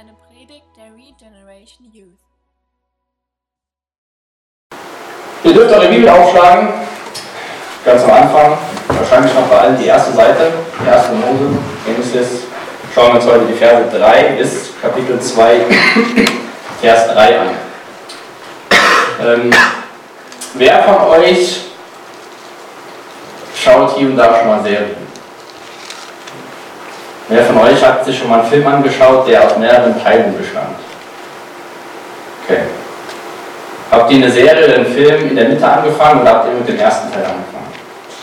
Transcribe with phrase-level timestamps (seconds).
[0.00, 2.20] eine Predigt der Regeneration Youth.
[5.44, 6.68] Ihr dürft eure Bibel aufschlagen,
[7.84, 8.56] ganz am Anfang,
[8.88, 10.52] wahrscheinlich noch bei allen die erste Seite,
[10.82, 12.44] die erste Mose, Genesis.
[12.94, 15.66] Schauen wir uns heute die Verse 3 bis Kapitel 2,
[16.80, 17.48] Vers 3 an.
[19.22, 19.50] Ähm,
[20.54, 21.64] wer von euch
[23.54, 25.09] schaut hier und da schon mal Serien?
[27.30, 30.74] Wer von euch hat sich schon mal einen Film angeschaut, der aus mehreren Teilen bestand?
[32.44, 32.62] Okay.
[33.88, 36.68] Habt ihr eine Serie oder einen Film in der Mitte angefangen oder habt ihr mit
[36.68, 37.70] dem ersten Teil angefangen?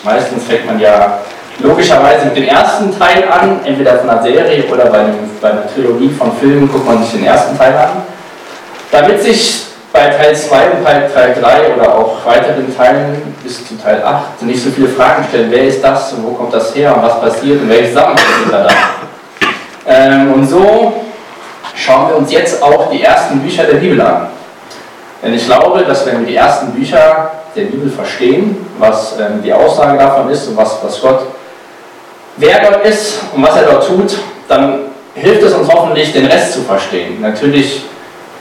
[0.03, 1.20] Meistens fängt man ja
[1.59, 5.73] logischerweise mit dem ersten Teil an, entweder von einer Serie oder bei, einem, bei einer
[5.73, 8.03] Trilogie von Filmen guckt man sich den ersten Teil an.
[8.91, 14.03] Damit sich bei Teil 2 und Teil 3 oder auch weiteren Teilen bis zu Teil
[14.03, 17.03] 8 nicht so viele Fragen stellen, wer ist das und wo kommt das her und
[17.03, 18.67] was passiert und welche Zusammenhang ist da?
[19.89, 20.94] Ähm, und so
[21.73, 24.27] schauen wir uns jetzt auch die ersten Bücher der Bibel an.
[25.23, 29.53] Denn ich glaube, dass wenn wir die ersten Bücher der Bibel verstehen, was ähm, die
[29.53, 31.27] Aussage davon ist und was, was Gott,
[32.35, 34.79] wer Gott ist und was er dort tut, dann
[35.16, 37.22] hilft es uns hoffentlich, den Rest zu verstehen.
[37.22, 37.83] Natürlich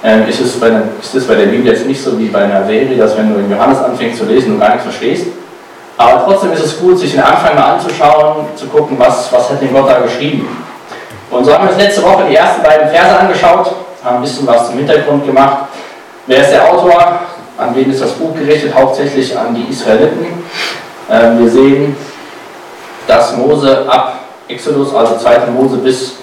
[0.07, 0.71] ähm, ist, es bei
[1.03, 3.41] ist es bei der Bibel jetzt nicht so wie bei einer Serie, dass wenn du
[3.41, 5.27] in Johannes anfängst zu lesen, du gar nichts verstehst.
[5.99, 9.61] Aber trotzdem ist es gut, sich den Anfang mal anzuschauen, zu gucken, was, was hat
[9.61, 10.47] denn Gott da geschrieben.
[11.29, 13.73] Und so haben wir uns letzte Woche die ersten beiden Verse angeschaut,
[14.05, 15.67] haben ein bisschen was zum Hintergrund gemacht.
[16.27, 17.21] Wer ist der Autor?
[17.59, 18.73] An wen ist das Buch gerichtet?
[18.75, 20.27] Hauptsächlich an die Israeliten.
[21.11, 21.97] Ähm, wir sehen,
[23.09, 25.47] dass Mose ab Exodus, also 2.
[25.47, 26.17] Mose bis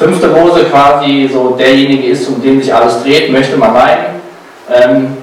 [0.00, 0.22] 5.
[0.32, 4.20] Mose quasi so derjenige ist, um den sich alles dreht, möchte man meinen.
[4.72, 5.16] Ähm,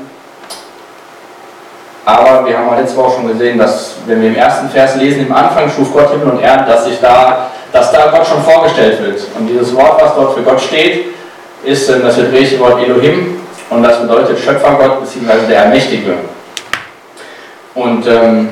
[2.06, 5.34] aber wir haben letzte Woche schon gesehen, dass, wenn wir im ersten Vers lesen, im
[5.34, 9.22] Anfang schuf Gott Himmel und Erde, dass sich da dass da Gott schon vorgestellt wird.
[9.38, 11.08] Und dieses Wort, was dort für Gott steht,
[11.64, 13.40] ist ähm, das hebräische Wort Elohim
[13.70, 15.48] und das bedeutet Schöpfergott bzw.
[15.48, 16.14] der Ermächtige.
[17.76, 18.50] Und ähm,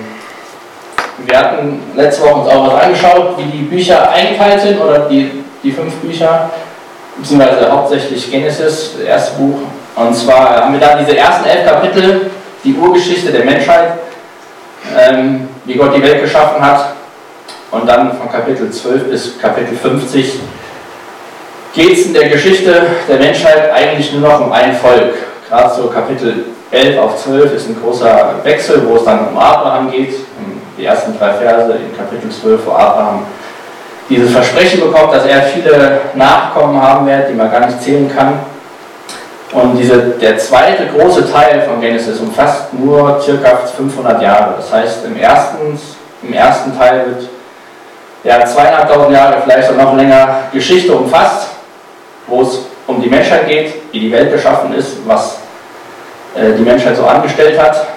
[1.25, 5.44] wir hatten letzte Woche uns auch was angeschaut, wie die Bücher eingeteilt sind oder die,
[5.65, 6.51] die fünf Bücher,
[7.17, 9.59] beziehungsweise hauptsächlich Genesis, das erste Buch.
[9.95, 12.29] Und zwar haben wir da diese ersten elf Kapitel,
[12.63, 13.93] die Urgeschichte der Menschheit,
[14.97, 16.93] ähm, wie Gott die Welt geschaffen hat,
[17.71, 20.39] und dann von Kapitel 12 bis Kapitel 50
[21.73, 25.13] geht es in der Geschichte der Menschheit eigentlich nur noch um ein Volk.
[25.49, 29.91] Gerade so Kapitel 11 auf 12 ist ein großer Wechsel, wo es dann um Abraham
[29.91, 30.15] geht.
[30.77, 33.25] Die ersten drei Verse in Kapitel 12, wo Abraham
[34.09, 38.39] dieses Versprechen bekommt, dass er viele Nachkommen haben wird, die man gar nicht zählen kann.
[39.51, 44.55] Und diese, der zweite große Teil von Genesis umfasst nur circa 500 Jahre.
[44.57, 45.79] Das heißt, im ersten,
[46.23, 47.29] im ersten Teil wird
[48.23, 51.49] ja, zweieinhalbtausend Jahre, vielleicht auch noch länger Geschichte umfasst,
[52.27, 55.37] wo es um die Menschheit geht, wie die Welt geschaffen ist, was
[56.35, 57.87] äh, die Menschheit so angestellt hat.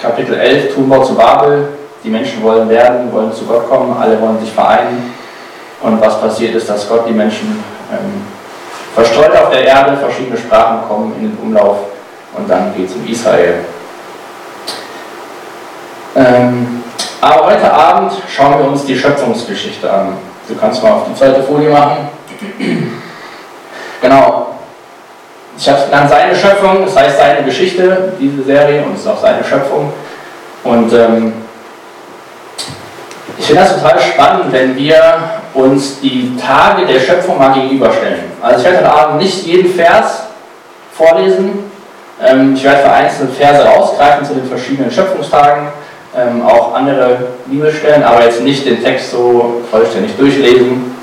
[0.00, 1.68] Kapitel 11, Turmbau zu Babel,
[2.02, 5.14] die Menschen wollen werden, wollen zu Gott kommen, alle wollen sich vereinen.
[5.82, 8.22] Und was passiert ist, dass Gott die Menschen ähm,
[8.94, 11.78] verstreut auf der Erde, verschiedene Sprachen kommen in den Umlauf
[12.36, 13.54] und dann geht es um Israel.
[16.16, 16.82] Ähm,
[17.20, 20.16] aber heute Abend schauen wir uns die Schöpfungsgeschichte an.
[20.48, 22.08] Du kannst mal auf die zweite Folie machen.
[24.00, 24.46] Genau.
[25.56, 29.06] Ich habe es genannt seine Schöpfung, das heißt seine Geschichte, diese Serie, und es ist
[29.06, 29.92] auch seine Schöpfung.
[30.64, 31.34] Und ähm,
[33.38, 34.96] ich finde das total spannend, wenn wir
[35.54, 38.24] uns die Tage der Schöpfung mal gegenüberstellen.
[38.40, 40.24] Also ich werde heute Abend nicht jeden Vers
[40.92, 41.70] vorlesen.
[42.24, 45.68] Ähm, ich werde vereinzelt Verse rausgreifen zu den verschiedenen Schöpfungstagen
[46.16, 50.94] ähm, auch andere Bibelstellen, aber jetzt nicht den Text so vollständig durchlesen.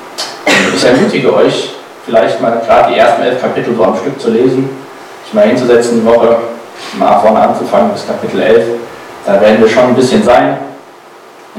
[0.76, 4.70] Ich ermutige euch, vielleicht mal gerade die ersten elf Kapitel so am Stück zu lesen,
[5.24, 6.38] sich mal hinzusetzen, die Woche
[6.98, 8.66] mal vorne anzufangen bis Kapitel 11.
[9.26, 10.58] Da werden wir schon ein bisschen sein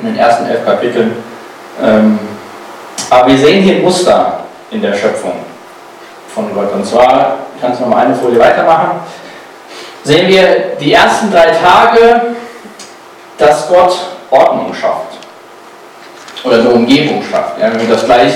[0.00, 1.16] in den ersten elf Kapiteln.
[1.82, 2.18] Ähm,
[3.10, 4.40] aber wir sehen hier ein Muster
[4.70, 5.34] in der Schöpfung
[6.34, 6.72] von Gott.
[6.72, 9.00] Und zwar, ich kann es nochmal eine Folie weitermachen,
[10.04, 12.36] sehen wir die ersten drei Tage
[13.38, 13.96] dass Gott
[14.30, 15.16] Ordnung schafft.
[16.44, 17.58] Oder eine Umgebung schafft.
[17.58, 18.32] Ja, wenn wir das gleich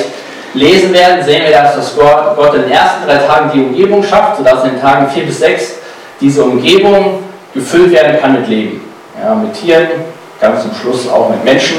[0.54, 4.38] lesen werden, sehen wir, dass Gott, Gott in den ersten drei Tagen die Umgebung schafft,
[4.38, 5.74] sodass in den Tagen 4 bis 6
[6.20, 8.80] diese Umgebung gefüllt werden kann mit Leben.
[9.20, 9.88] Ja, mit Tieren,
[10.42, 11.78] ganz zum Schluss auch mit Menschen.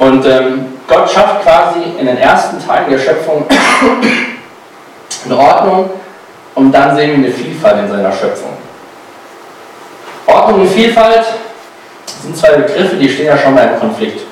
[0.00, 3.46] Und ähm, Gott schafft quasi in den ersten Tagen der Schöpfung
[5.24, 5.90] eine Ordnung
[6.56, 8.50] und dann sehen wir eine Vielfalt in seiner Schöpfung.
[10.26, 11.24] Ordnung und Vielfalt
[12.22, 14.22] sind zwei Begriffe, die stehen ja schon mal im Konflikt.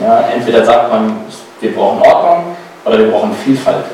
[0.00, 1.16] Ja, entweder sagt man,
[1.60, 3.86] wir brauchen Ordnung oder wir brauchen Vielfalt.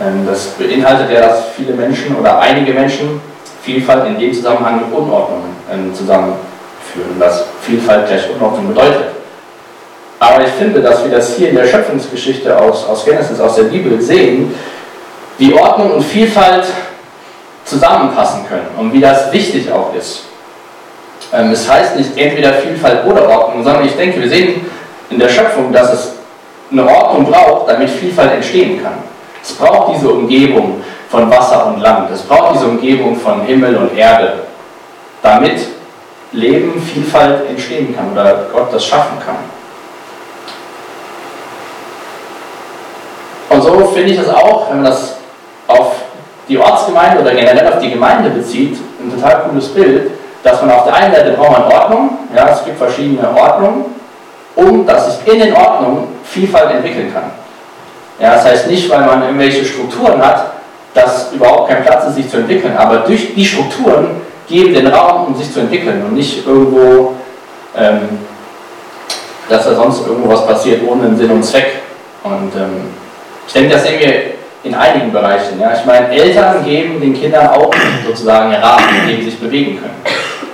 [0.00, 3.20] Ähm, das beinhaltet ja, dass viele Menschen oder einige Menschen
[3.62, 5.94] Vielfalt in dem Zusammenhang mit Unordnungen ähm,
[6.96, 9.06] zusammenführen, dass Vielfalt gleich Unordnung bedeutet.
[10.18, 13.64] Aber ich finde, dass wir das hier in der Schöpfungsgeschichte aus, aus Genesis, aus der
[13.64, 14.54] Bibel sehen,
[15.38, 16.64] wie Ordnung und Vielfalt
[17.64, 20.22] zusammenpassen können und wie das wichtig auch ist.
[21.32, 24.64] Ähm, es heißt nicht entweder Vielfalt oder Ordnung, sondern ich denke, wir sehen
[25.10, 26.12] in der Schöpfung, dass es
[26.70, 28.94] eine Ordnung braucht, damit Vielfalt entstehen kann.
[29.42, 32.10] Es braucht diese Umgebung von Wasser und Land.
[32.10, 34.34] Es braucht diese Umgebung von Himmel und Erde,
[35.22, 35.60] damit
[36.32, 39.36] Leben, Vielfalt entstehen kann oder Gott das schaffen kann.
[43.48, 45.16] Und so finde ich das auch, wenn man das
[45.66, 45.94] auf
[46.48, 50.10] die Ortsgemeinde oder generell auf die Gemeinde bezieht, ein total cooles Bild,
[50.42, 53.86] dass man auf der einen Seite braucht man Ordnung, ja, es gibt verschiedene Ordnungen,
[54.54, 57.30] um dass sich in den Ordnungen Vielfalt entwickeln kann.
[58.18, 60.52] Ja, das heißt nicht, weil man irgendwelche Strukturen hat,
[60.94, 65.28] dass überhaupt kein Platz ist, sich zu entwickeln, aber durch die Strukturen geben den Raum,
[65.28, 67.14] um sich zu entwickeln und nicht irgendwo,
[67.76, 68.00] ähm,
[69.48, 71.82] dass da sonst irgendwo was passiert ohne einen Sinn und Zweck.
[72.22, 72.88] Und ähm,
[73.46, 75.60] ich denke, das sehen wir in einigen Bereichen.
[75.60, 75.74] Ja?
[75.74, 77.72] Ich meine, Eltern geben den Kindern auch
[78.06, 80.02] sozusagen einen Rahmen, in dem sie sich bewegen können.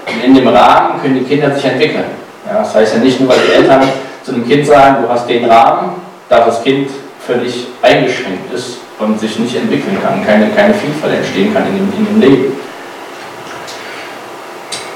[0.06, 2.04] Und in dem Rahmen können die Kinder sich entwickeln.
[2.46, 2.58] Ja?
[2.58, 3.82] Das heißt ja nicht nur, weil die Eltern
[4.22, 5.92] zu einem Kind sagen, du hast den Rahmen,
[6.28, 6.88] darf das Kind
[7.26, 11.92] völlig eingeschränkt ist und sich nicht entwickeln kann, keine, keine Vielfalt entstehen kann in dem,
[11.98, 12.52] in dem Leben.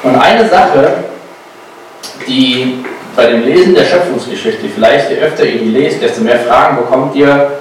[0.07, 1.05] Und eine Sache,
[2.29, 2.85] die
[3.17, 7.17] bei dem Lesen der Schöpfungsgeschichte, vielleicht je öfter ihr die lest, desto mehr Fragen bekommt
[7.17, 7.59] ihr,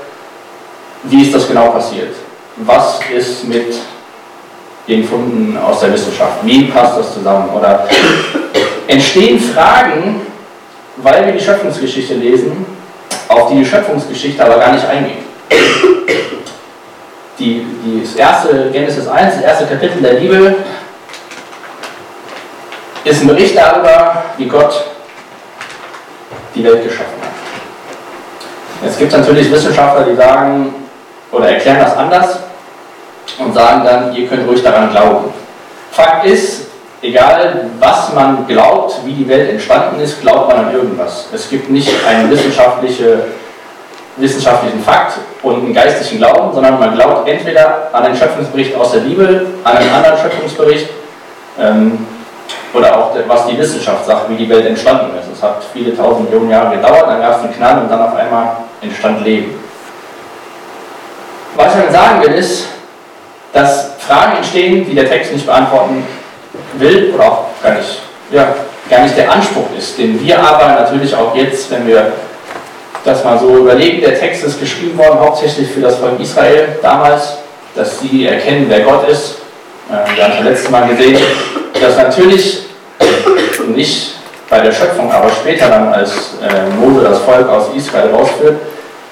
[1.06, 2.13] wie ist das genau passiert?
[2.57, 3.74] Was ist mit
[4.88, 6.38] den Funden aus der Wissenschaft?
[6.44, 7.50] Wie passt das zusammen?
[7.50, 7.88] Oder
[8.88, 10.21] entstehen Fragen,
[10.97, 12.63] weil wir die Schöpfungsgeschichte lesen,
[13.27, 15.18] auf die die Schöpfungsgeschichte aber gar nicht eingeht.
[17.39, 20.56] Die, die, das erste Genesis 1, das erste Kapitel der Bibel,
[23.06, 24.84] ist ein Bericht darüber, wie Gott
[26.56, 28.90] die Welt geschaffen hat.
[28.90, 30.74] Es gibt natürlich Wissenschaftler, die sagen
[31.31, 32.40] oder erklären das anders
[33.38, 35.34] und sagen dann, ihr könnt ruhig daran glauben.
[35.92, 36.68] Fakt ist,
[37.02, 41.28] egal was man glaubt, wie die Welt entstanden ist, glaubt man an irgendwas.
[41.34, 43.25] Es gibt nicht einen wissenschaftliche,
[44.18, 49.00] wissenschaftlichen Fakt und einen geistlichen Glauben, sondern man glaubt entweder an den Schöpfungsbericht aus der
[49.00, 50.90] Bibel, an einen anderen Schöpfungsbericht
[51.60, 52.06] ähm,
[52.75, 55.27] oder auch was die Wissenschaft sagt, wie die Welt entstanden ist.
[55.33, 58.16] Es hat viele tausend Millionen Jahre gedauert, dann gab es einen Knall und dann auf
[58.16, 59.56] einmal entstand Leben.
[61.56, 62.68] Was ich damit sagen will, ist,
[63.54, 66.06] dass Fragen entstehen, die der Text nicht beantworten
[66.74, 68.01] will oder auch gar nicht,
[68.31, 68.54] ja,
[68.89, 72.12] gar nicht der Anspruch ist, den wir aber natürlich auch jetzt, wenn wir
[73.06, 77.38] das mal so überlegen, der Text ist geschrieben worden hauptsächlich für das Volk Israel damals,
[77.75, 79.36] dass sie erkennen, wer Gott ist.
[79.89, 81.18] Äh, wir haben es letztes Mal gesehen,
[81.80, 82.65] dass natürlich
[83.75, 84.16] nicht
[84.50, 86.12] bei der Schöpfung, aber später dann, als
[86.42, 88.57] äh, Mose das Volk aus Israel rausführt,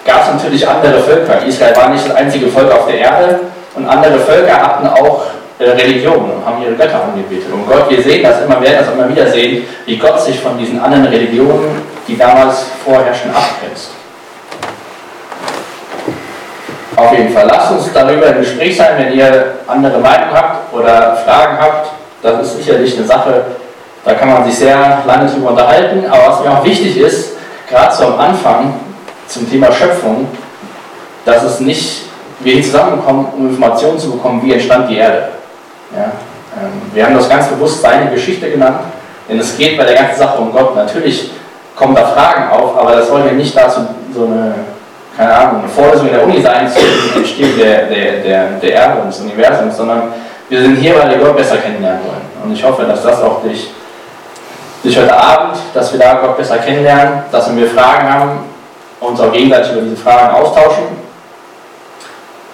[0.06, 1.45] gab es natürlich andere Völker.
[1.45, 3.39] Israel war nicht das einzige Volk auf der Erde
[3.75, 5.24] und andere Völker hatten auch
[5.60, 7.51] äh, Religionen und haben ihre Götter angebetet.
[7.51, 10.57] Und Gott, wir sehen das immer, werden das immer wieder sehen, wie Gott sich von
[10.57, 13.90] diesen anderen Religionen, die damals vorherrschen, abgrenzt.
[16.95, 21.18] Auf jeden Fall, lasst uns darüber im Gespräch sein, wenn ihr andere Meinungen habt oder
[21.26, 21.90] Fragen habt.
[22.21, 23.45] Das ist sicherlich eine Sache,
[24.06, 26.06] da kann man sich sehr lange drüber unterhalten.
[26.10, 27.33] Aber was mir auch wichtig ist,
[27.69, 28.74] gerade so am Anfang
[29.28, 30.28] zum Thema Schöpfung,
[31.26, 32.04] dass es nicht,
[32.40, 35.30] wir hier zusammenkommen, um Informationen zu bekommen, wie entstand die Erde.
[35.95, 36.12] Ja?
[36.62, 38.80] Ähm, wir haben das ganz bewusst seine Geschichte genannt,
[39.30, 40.76] denn es geht bei der ganzen Sache um Gott.
[40.76, 41.31] Natürlich
[41.76, 43.81] kommen da Fragen auf, aber das soll ja nicht dazu
[44.14, 44.54] so eine,
[45.18, 49.02] keine Ahnung, eine Vorlesung in der Uni sein zum Entstehen der, der, der, der Erde
[49.02, 50.04] und des Universums, sondern
[50.50, 52.22] wir sind hier, weil wir Gott besser kennenlernen wollen.
[52.44, 53.72] Und ich hoffe, dass das auch dich,
[54.83, 58.40] dich heute Abend, dass wir da Gott besser kennenlernen, dass wenn wir Fragen haben,
[58.99, 60.83] uns auch gegenseitig über diese Fragen austauschen.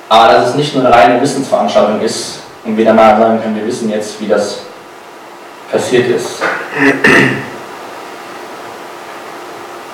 [0.09, 3.65] Aber dass es nicht nur eine reine Wissensveranstaltung ist, und wir danach sagen können, wir
[3.65, 4.59] wissen jetzt, wie das
[5.71, 6.41] passiert ist.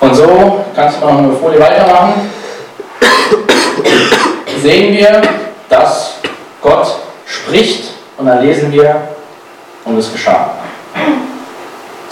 [0.00, 2.30] Und so, kannst du noch eine Folie weitermachen,
[4.62, 5.22] sehen wir,
[5.68, 6.14] dass
[6.60, 6.86] Gott
[7.24, 7.84] spricht
[8.16, 9.08] und dann lesen wir,
[9.84, 10.50] und es geschah.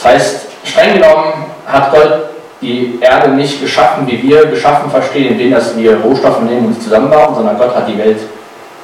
[0.05, 2.27] Das heißt, streng genommen hat Gott
[2.61, 6.81] die Erde nicht geschaffen, wie wir geschaffen verstehen, indem dass wir Rohstoffe nehmen und sie
[6.81, 8.19] zusammenbauen, sondern Gott hat die Welt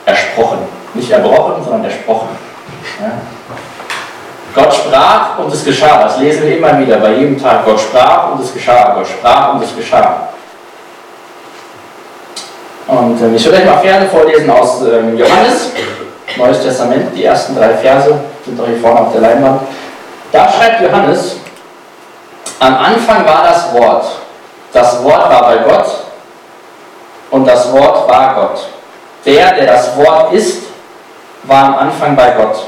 [0.06, 0.60] ersprochen.
[0.94, 2.28] Nicht erbrochen, sondern ersprochen.
[3.02, 3.12] Ja.
[4.54, 6.04] Gott sprach und es geschah.
[6.04, 7.66] Das lesen wir immer wieder bei jedem Tag.
[7.66, 8.94] Gott sprach und es geschah.
[8.94, 10.30] Gott sprach und es geschah.
[12.86, 15.70] Und ähm, ich will euch mal Verse vorlesen aus ähm, Johannes,
[16.36, 19.60] Neues Testament, die ersten drei Verse sind doch hier vorne auf der Leinwand.
[20.32, 21.36] Da schreibt Johannes,
[22.60, 24.04] am Anfang war das Wort.
[24.72, 26.04] Das Wort war bei Gott
[27.30, 28.68] und das Wort war Gott.
[29.24, 30.62] Der, der das Wort ist,
[31.44, 32.66] war am Anfang bei Gott.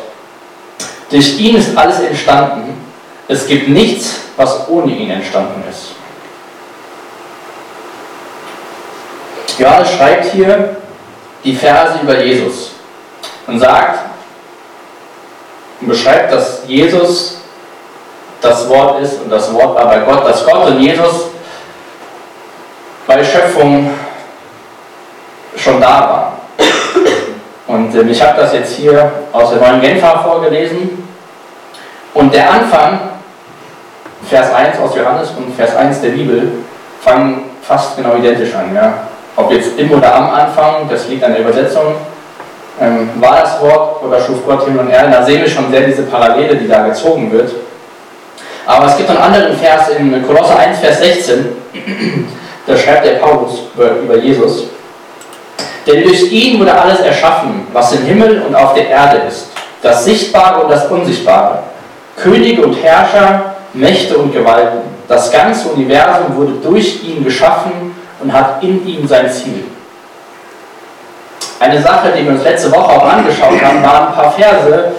[1.10, 2.84] Durch ihn ist alles entstanden.
[3.28, 5.92] Es gibt nichts, was ohne ihn entstanden ist.
[9.58, 10.76] Johannes schreibt hier
[11.44, 12.72] die Verse über Jesus
[13.46, 14.00] und sagt
[15.80, 17.41] und beschreibt, dass Jesus
[18.42, 21.28] das Wort ist und das Wort war bei Gott, dass Gott und Jesus
[23.06, 23.90] bei Schöpfung
[25.56, 26.32] schon da waren.
[27.68, 31.08] Und äh, ich habe das jetzt hier aus der neuen Genfer vorgelesen.
[32.14, 33.00] Und der Anfang,
[34.28, 36.52] Vers 1 aus Johannes und Vers 1 der Bibel,
[37.00, 38.74] fangen fast genau identisch an.
[38.74, 38.94] Ja?
[39.36, 41.94] Ob jetzt im oder am Anfang, das liegt an der Übersetzung,
[42.80, 45.10] ähm, war das Wort oder schuf Gott Himmel und Erde.
[45.10, 47.52] Da sehen wir schon sehr diese Parallele, die da gezogen wird.
[48.66, 51.56] Aber es gibt einen anderen Vers in Kolosser 1, Vers 16,
[52.66, 54.64] da schreibt der Paulus über, über Jesus.
[55.86, 59.48] Denn durch ihn wurde alles erschaffen, was im Himmel und auf der Erde ist,
[59.82, 61.64] das Sichtbare und das Unsichtbare,
[62.16, 64.80] Könige und Herrscher, Mächte und Gewalten.
[65.08, 69.64] Das ganze Universum wurde durch ihn geschaffen und hat in ihm sein Ziel.
[71.58, 74.92] Eine Sache, die wir uns letzte Woche auch angeschaut haben, waren ein paar Verse,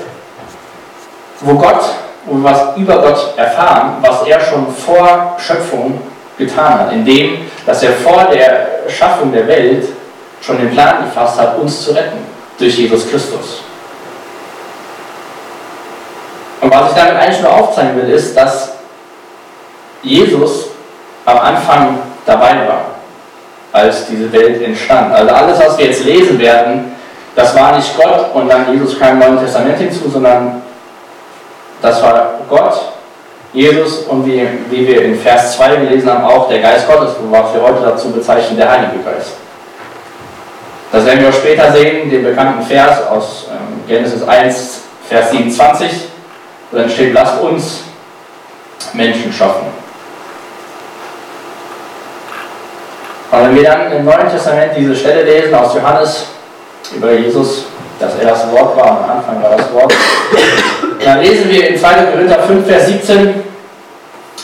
[1.41, 1.83] wo Gott,
[2.25, 6.01] wir was über Gott erfahren, was er schon vor Schöpfung
[6.37, 9.87] getan hat, indem, dass er vor der Schaffung der Welt
[10.41, 12.19] schon den Plan gefasst hat, uns zu retten
[12.57, 13.63] durch Jesus Christus.
[16.61, 18.71] Und was ich damit eigentlich nur aufzeigen will, ist, dass
[20.01, 20.67] Jesus
[21.25, 22.85] am Anfang dabei war,
[23.71, 25.13] als diese Welt entstand.
[25.13, 26.95] Also alles, was wir jetzt lesen werden,
[27.35, 30.61] das war nicht Gott und dann Jesus im Neuen Testament hinzu, sondern
[31.83, 32.81] das war Gott,
[33.51, 37.53] Jesus und wie, wie wir in Vers 2 gelesen haben, auch der Geist Gottes, was
[37.53, 39.33] wir heute dazu bezeichnen, der Heilige Geist.
[40.91, 45.91] Das werden wir auch später sehen, den bekannten Vers aus ähm, Genesis 1, Vers 27,
[46.71, 47.81] wo dann steht, lasst uns
[48.93, 49.67] Menschen schaffen.
[53.29, 56.27] Und wenn wir dann im Neuen Testament diese Stelle lesen aus Johannes
[56.95, 57.65] über Jesus,
[57.99, 59.93] dass er das Wort war, am Anfang war das Wort,
[61.03, 61.87] dann lesen wir in 2.
[62.11, 63.33] Korinther 5, Vers 17,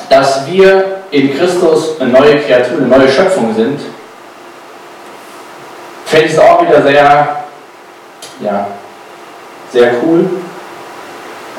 [0.09, 3.79] dass wir in Christus eine neue Kreatur, eine neue Schöpfung sind
[6.09, 7.43] finde ich es auch wieder sehr,
[8.41, 8.67] ja,
[9.71, 10.27] sehr cool,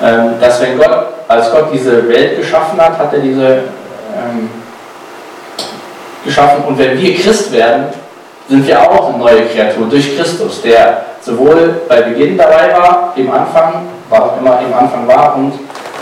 [0.03, 4.51] ähm, dass wenn Gott, als Gott diese Welt geschaffen hat, hat er diese ähm,
[6.25, 7.87] geschaffen und wenn wir Christ werden,
[8.49, 13.31] sind wir auch eine neue Kreatur durch Christus, der sowohl bei Beginn dabei war, im
[13.31, 15.53] Anfang, war auch immer im Anfang war und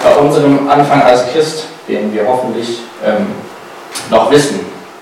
[0.03, 3.27] bei unserem Anfang als Christ, den wir hoffentlich ähm,
[4.11, 4.61] noch wissen.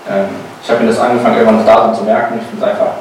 [0.09, 0.25] Ähm,
[0.61, 2.39] ich habe mir das angefangen, irgendwann das Datum zu merken.
[2.41, 2.93] Ich finde es einfach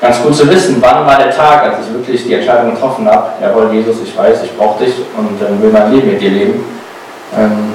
[0.00, 3.28] ganz gut zu wissen, wann war der Tag, als ich wirklich die Entscheidung getroffen habe,
[3.40, 6.64] jawohl Jesus, ich weiß, ich brauche dich und äh, will mein Leben mit dir leben.
[7.34, 7.72] Ähm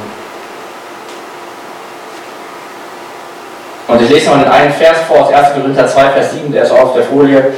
[3.87, 5.53] und ich lese mal den einen Vers vor aus 1.
[5.53, 7.51] Korinther 2, Vers 7, der ist auf der Folie,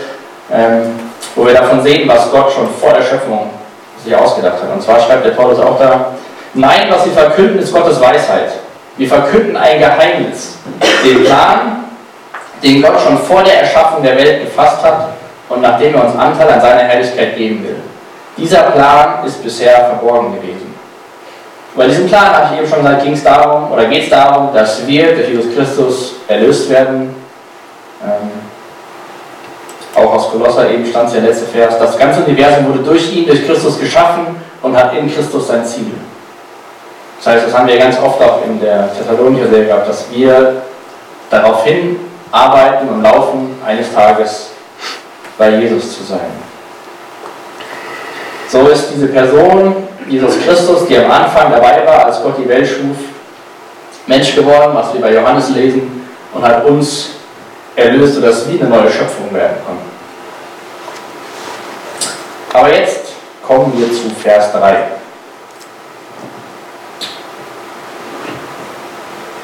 [0.51, 0.99] ähm,
[1.35, 3.49] wo wir davon sehen, was Gott schon vor der Schöpfung
[4.03, 4.72] sich ausgedacht hat.
[4.72, 6.07] Und zwar schreibt der Paulus auch da,
[6.53, 8.51] nein, was wir verkünden, ist Gottes Weisheit.
[8.98, 10.57] Wir verkünden ein Geheimnis,
[11.03, 11.86] den Plan,
[12.62, 15.10] den Gott schon vor der Erschaffung der Welt gefasst hat
[15.50, 17.77] und nachdem er uns Anteil an seiner Herrlichkeit geben will.
[18.38, 20.74] Dieser Plan ist bisher verborgen gewesen.
[21.75, 24.53] Bei diesem Plan, habe ich eben schon gesagt, ging es darum, oder geht es darum,
[24.53, 27.15] dass wir durch Jesus Christus erlöst werden.
[28.03, 28.42] Ähm,
[29.95, 31.77] auch aus Kolosser eben stand es der letzte Vers.
[31.77, 35.91] Das ganze Universum wurde durch ihn, durch Christus geschaffen und hat in Christus sein Ziel.
[37.23, 40.63] Das heißt, das haben wir ganz oft auch in der Thessalonicher Serie gehabt, dass wir
[41.29, 42.00] daraufhin
[42.31, 44.50] arbeiten und laufen, eines Tages
[45.38, 46.31] bei Jesus zu sein.
[48.50, 52.67] So ist diese Person, Jesus Christus, die am Anfang dabei war, als Gott die Welt
[52.67, 52.97] schuf,
[54.05, 57.12] Mensch geworden, was wir bei Johannes lesen, und hat uns
[57.75, 59.91] erlöst, sodass wir eine neue Schöpfung werden konnten.
[62.53, 63.13] Aber jetzt
[63.45, 64.83] kommen wir zu Vers 3.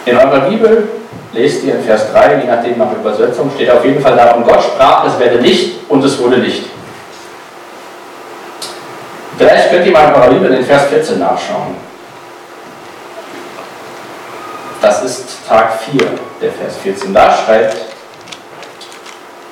[0.06, 0.90] In eurer Bibel
[1.34, 4.46] lest ihr in Vers 3, je nachdem nach Übersetzung, steht auf jeden Fall da, und
[4.46, 6.66] Gott sprach, es werde Licht und es wurde Licht.
[9.38, 11.76] Vielleicht könnt ihr mal in eurer Bibel in Vers 14 nachschauen.
[14.82, 16.00] Das ist Tag 4,
[16.42, 17.14] der Vers 14.
[17.14, 17.89] Da schreibt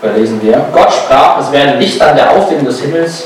[0.01, 3.25] da lesen wir, Gott sprach, es werde Licht an der Aufdehnung des Himmels,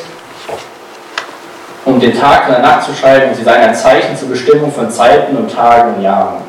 [1.84, 4.72] um den Tag und der Nacht zu schreiben, und sie seien ein Zeichen zur Bestimmung
[4.72, 6.42] von Zeiten und Tagen und Jahren.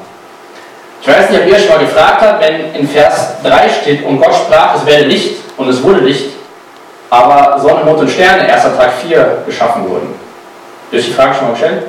[1.01, 4.21] Ich weiß nicht, ob ihr schon mal gefragt habt, wenn in Vers 3 steht, und
[4.21, 6.31] Gott sprach, es werde Licht, und es wurde Licht,
[7.11, 10.15] aber Sonne, Mond und Sterne, erster Tag 4, geschaffen wurden.
[10.93, 11.83] Habt die Frage schon mal gestellt?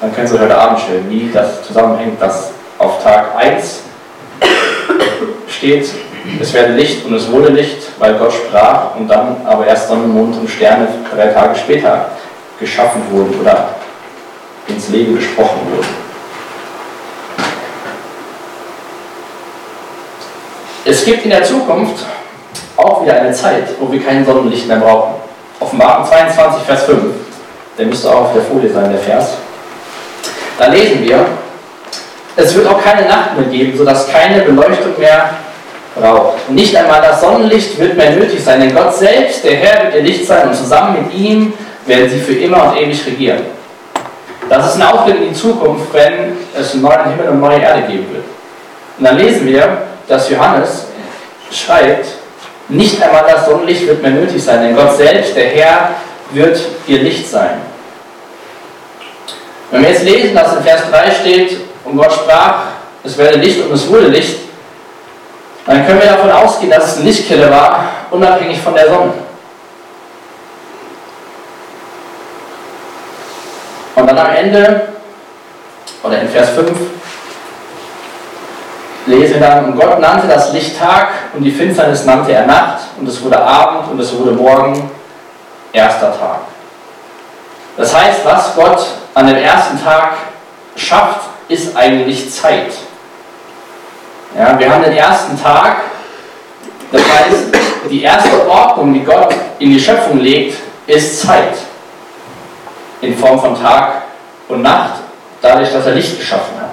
[0.00, 3.80] Dann könnt ihr heute Abend stellen, wie das zusammenhängt, dass auf Tag 1
[5.46, 5.90] steht,
[6.40, 10.06] es werde Licht und es wurde Licht, weil Gott sprach und dann aber erst Sonne,
[10.06, 12.10] Mond und Sterne drei Tage später
[12.58, 13.70] geschaffen wurden oder
[14.68, 15.88] ins Leben gesprochen wurden.
[20.84, 22.04] Es gibt in der Zukunft
[22.76, 25.14] auch wieder eine Zeit, wo wir kein Sonnenlicht mehr brauchen.
[25.58, 26.98] Offenbarung 22, Vers 5.
[27.78, 29.34] Der müsste auch auf der Folie sein, der Vers.
[30.58, 31.26] Da lesen wir,
[32.36, 35.30] es wird auch keine Nacht mehr geben, sodass keine Beleuchtung mehr
[35.94, 36.48] braucht.
[36.50, 40.02] nicht einmal das Sonnenlicht wird mehr nötig sein, denn Gott selbst, der Herr, wird ihr
[40.02, 41.52] Licht sein und zusammen mit ihm
[41.86, 43.40] werden sie für immer und ewig regieren.
[44.48, 47.60] Das ist ein Aufblick in die Zukunft, wenn es einen neuen Himmel und eine neue
[47.60, 48.24] Erde geben wird.
[48.98, 50.86] Und dann lesen wir, dass Johannes
[51.52, 52.06] schreibt,
[52.68, 55.90] nicht einmal das Sonnenlicht wird mehr nötig sein, denn Gott selbst, der Herr,
[56.32, 57.60] wird ihr Licht sein.
[59.70, 62.64] Wenn wir jetzt lesen, dass in Vers 3 steht, und Gott sprach,
[63.04, 64.38] es werde Licht und es wurde Licht,
[65.70, 69.12] dann können wir davon ausgehen, dass es eine Lichtquelle war, unabhängig von der Sonne.
[73.94, 74.88] Und dann am Ende,
[76.02, 76.70] oder in Vers 5,
[79.06, 82.78] lesen wir dann, und Gott nannte das Licht Tag und die Finsternis nannte er Nacht
[82.98, 84.90] und es wurde Abend und es wurde Morgen,
[85.72, 86.40] erster Tag.
[87.76, 88.84] Das heißt, was Gott
[89.14, 90.14] an dem ersten Tag
[90.74, 92.72] schafft, ist eigentlich Zeit.
[94.36, 95.76] Ja, wir haben den ersten Tag,
[96.92, 97.46] das heißt,
[97.90, 101.54] die erste Ordnung, die Gott in die Schöpfung legt, ist Zeit.
[103.00, 104.02] In Form von Tag
[104.48, 105.00] und Nacht,
[105.40, 106.70] dadurch, dass er Licht geschaffen hat.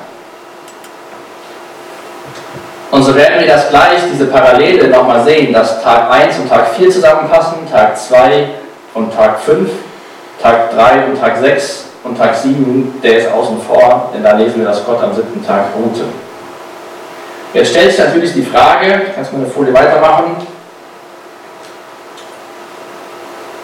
[2.91, 6.73] Und so werden wir das gleich, diese Parallele nochmal sehen, dass Tag 1 und Tag
[6.75, 8.49] 4 zusammenpassen, Tag 2
[8.93, 9.69] und Tag 5,
[10.41, 14.59] Tag 3 und Tag 6 und Tag 7, der ist außen vor, denn da lesen
[14.59, 16.05] wir, dass Gott am siebten Tag ruhte.
[17.53, 20.35] Jetzt stellt sich natürlich die Frage, kannst du eine Folie weitermachen?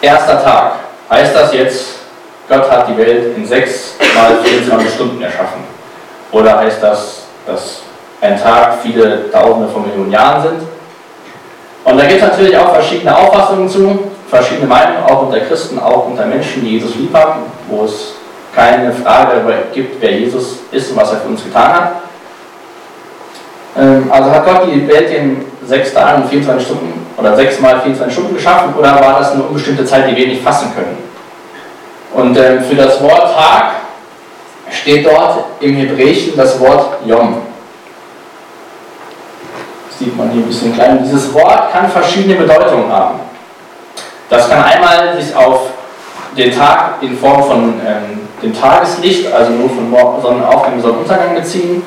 [0.00, 0.72] Erster Tag.
[1.10, 1.86] Heißt das jetzt,
[2.48, 5.64] Gott hat die Welt in 6 mal 24 Stunden erschaffen?
[6.32, 7.82] Oder heißt das, dass
[8.20, 10.68] ein Tag viele Tausende von Millionen Jahren sind?
[11.84, 16.06] Und da gibt es natürlich auch verschiedene Auffassungen zu, verschiedene Meinungen, auch unter Christen, auch
[16.06, 18.14] unter Menschen, die Jesus lieb haben, wo es
[18.54, 19.42] keine Frage
[19.72, 21.92] gibt, wer Jesus ist und was er für uns getan hat.
[23.76, 27.80] Ähm, also hat Gott die Welt in sechs Tagen und 24 Stunden oder sechs mal
[27.80, 30.98] 24 Stunden geschaffen oder war das eine unbestimmte Zeit, die wir nicht fassen können?
[32.12, 33.72] Und ähm, für das Wort Tag
[34.70, 37.42] steht dort im Hebräischen das Wort Yom.
[39.88, 41.00] Das sieht man hier ein bisschen klein.
[41.02, 43.20] Dieses Wort kann verschiedene Bedeutungen haben.
[44.28, 45.70] Das kann einmal sich auf
[46.36, 49.90] den Tag in Form von ähm, dem Tageslicht, also nur von
[50.22, 51.82] Sonnenaufgang bis Sonnenuntergang beziehen.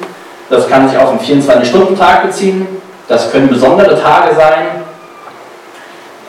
[0.49, 2.67] Das kann sich auf einen 24-Stunden-Tag beziehen.
[3.07, 4.83] Das können besondere Tage sein.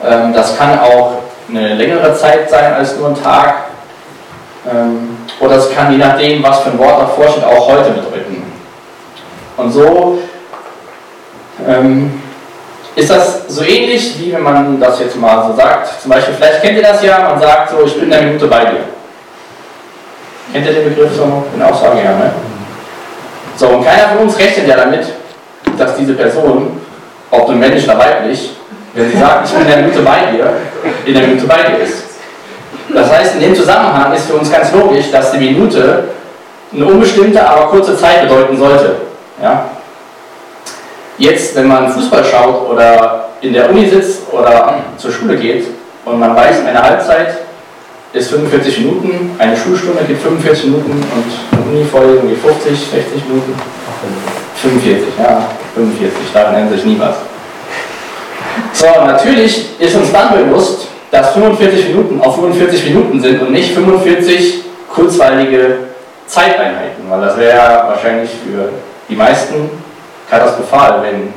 [0.05, 3.55] Ähm, das kann auch eine längere Zeit sein als nur ein Tag.
[4.71, 8.43] Ähm, oder es kann je nachdem, was für ein Wort davor steht, auch heute bedeuten.
[9.57, 10.19] Und so
[11.67, 12.21] ähm,
[12.95, 16.01] ist das so ähnlich, wie wenn man das jetzt mal so sagt.
[16.01, 18.65] Zum Beispiel, vielleicht kennt ihr das ja, man sagt so, ich bin eine Minute bei
[18.65, 18.81] dir.
[20.53, 21.99] Kennt ihr den Begriff so in Aussage?
[22.03, 22.33] Ja, ne?
[23.59, 25.05] So, und keiner von uns rechnet ja damit,
[25.77, 26.81] dass diese Person,
[27.29, 28.51] ob nun männlich oder weiblich,
[28.95, 30.53] wenn sie sagt, ich bin in der Minute bei dir,
[31.05, 32.05] in der Minute bei dir ist.
[32.95, 36.05] Das heißt, in dem Zusammenhang ist für uns ganz logisch, dass die Minute
[36.73, 38.95] eine unbestimmte, aber kurze Zeit bedeuten sollte.
[39.43, 39.65] Ja?
[41.19, 45.67] Jetzt, wenn man Fußball schaut oder in der Uni sitzt oder zur Schule geht
[46.05, 47.39] und man weiß, eine Halbzeit
[48.13, 53.55] ist 45 Minuten, eine Schulstunde geht 45 Minuten und eine Uni-Folge geht 50, 60 Minuten.
[54.63, 57.17] 45, ja, 45, daran ändert sich nie was.
[58.73, 63.73] So, natürlich ist uns dann bewusst, dass 45 Minuten auf 45 Minuten sind und nicht
[63.73, 65.79] 45 kurzweilige
[66.27, 68.71] Zeiteinheiten, weil das wäre ja wahrscheinlich für
[69.09, 69.71] die meisten
[70.31, 71.33] katastrophal, wenn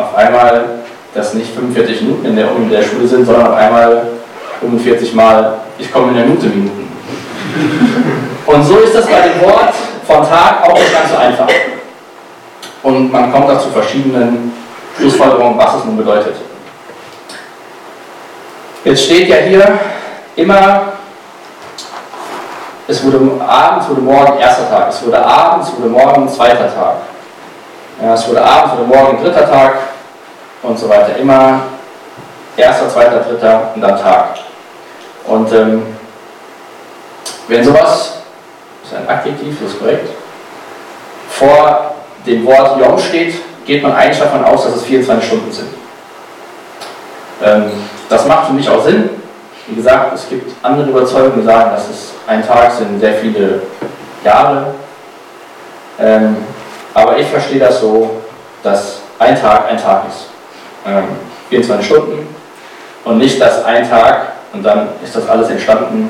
[0.00, 0.64] auf einmal
[1.14, 4.02] das nicht 45 Minuten in der, in der Schule sind, sondern auf einmal
[4.60, 6.88] 45 Mal, ich komme in der Minute Minuten.
[8.46, 9.72] Und so ist das bei dem Wort
[10.06, 11.46] von Tag auch nicht ganz so einfach.
[12.82, 14.52] Und man kommt da zu verschiedenen
[14.96, 16.36] Schlussfolgerung, was es nun bedeutet.
[18.84, 19.78] Jetzt steht ja hier
[20.36, 20.92] immer,
[22.86, 26.96] es wurde abends, wurde morgen erster Tag, es wurde abends, wurde morgen zweiter Tag.
[28.02, 29.74] Ja, es wurde abends, wurde morgen dritter Tag
[30.62, 31.16] und so weiter.
[31.16, 31.60] Immer
[32.56, 34.38] erster, zweiter, dritter und dann Tag.
[35.28, 35.82] Und ähm,
[37.48, 38.14] wenn sowas,
[38.82, 40.08] das ist ein Adjektiv, das ist korrekt,
[41.28, 41.94] vor
[42.26, 43.34] dem Wort Yom steht,
[43.66, 45.68] geht man eigentlich davon aus, dass es 24 Stunden sind.
[47.42, 47.70] Ähm,
[48.08, 49.10] das macht für mich auch Sinn.
[49.66, 53.62] Wie gesagt, es gibt andere Überzeugungen, die sagen, dass es ein Tag sind sehr viele
[54.24, 54.74] Jahre.
[56.00, 56.38] Ähm,
[56.94, 58.22] aber ich verstehe das so,
[58.62, 60.26] dass ein Tag ein Tag ist.
[60.86, 61.04] Ähm,
[61.50, 62.34] 24 Stunden
[63.04, 66.08] und nicht, dass ein Tag und dann ist das alles entstanden.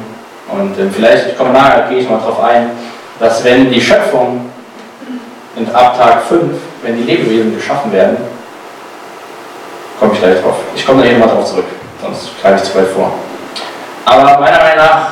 [0.51, 2.70] Und ähm, vielleicht, ich komme nachher, gehe ich mal darauf ein,
[3.20, 4.51] dass wenn die Schöpfung
[5.72, 8.16] ab Tag 5, wenn die Lebewesen geschaffen werden,
[9.98, 10.57] komme ich gleich drauf.
[10.74, 11.64] Ich komme da nochmal drauf zurück,
[12.01, 13.12] sonst greife ich zu weit vor.
[14.05, 15.09] Aber meiner Meinung nach,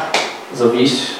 [0.55, 1.17] so wie ich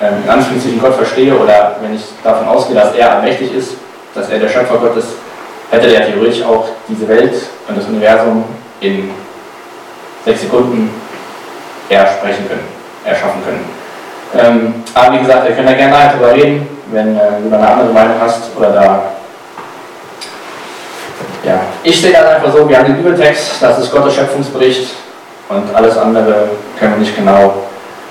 [0.00, 3.74] ähm, in Anführungszeichen Gott verstehe, oder wenn ich davon ausgehe, dass er allmächtig ist,
[4.14, 5.08] dass er der Schöpfer Gott ist,
[5.70, 7.34] hätte er theoretisch auch diese Welt
[7.68, 8.44] und das Universum
[8.80, 9.10] in
[10.24, 10.90] sechs Sekunden
[11.88, 12.66] ersprechen können,
[13.04, 13.64] erschaffen können.
[14.36, 17.56] Ähm, aber wie gesagt, wir können da gerne nachher drüber reden, wenn äh, du da
[17.56, 19.02] eine andere Meinung hast oder da.
[21.44, 24.90] Ja, ich sehe das einfach so, wir haben den Bibeltext, das ist Gottes Schöpfungsbericht
[25.48, 27.64] und alles andere können wir nicht genau,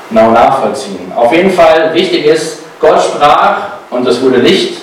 [0.10, 1.12] genau nachvollziehen.
[1.16, 3.58] Auf jeden Fall wichtig ist, Gott sprach
[3.90, 4.82] und es wurde Licht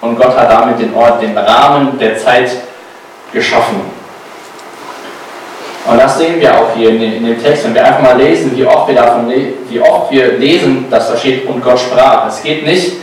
[0.00, 2.50] und Gott hat damit den Ort, den Rahmen der Zeit
[3.32, 3.80] geschaffen.
[5.92, 8.64] Und das sehen wir auch hier in, dem Text, wenn wir einfach mal lesen, wie
[8.64, 9.30] oft wir davon
[9.68, 12.26] wie oft wir lesen, dass da steht, und Gott sprach.
[12.28, 12.94] Es geht nicht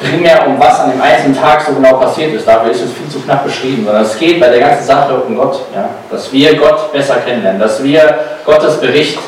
[0.00, 3.08] primär um was an dem einzelnen Tag so genau passiert ist, dafür ist es viel
[3.10, 5.90] zu knapp beschrieben, sondern es geht bei der ganzen Sache um Gott, ja?
[6.10, 9.18] dass wir Gott besser kennenlernen, dass wir Gottes Bericht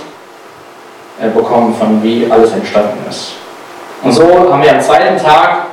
[1.20, 3.32] äh, bekommen, von wie alles entstanden ist.
[4.02, 5.66] Und so haben wir am zweiten Tag,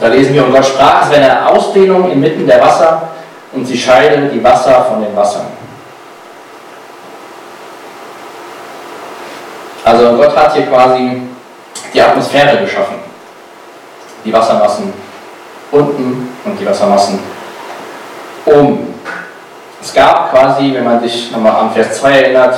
[0.00, 3.10] da lesen wir, und Gott sprach, es wäre eine Ausdehnung inmitten der Wasser
[3.52, 5.51] und sie scheide die Wasser von den Wassern.
[9.84, 11.22] Also Gott hat hier quasi
[11.92, 12.96] die Atmosphäre geschaffen.
[14.24, 14.92] Die Wassermassen
[15.70, 17.18] unten und die Wassermassen
[18.46, 18.94] oben.
[19.80, 22.56] Es gab quasi, wenn man sich nochmal an Vers 2 erinnert,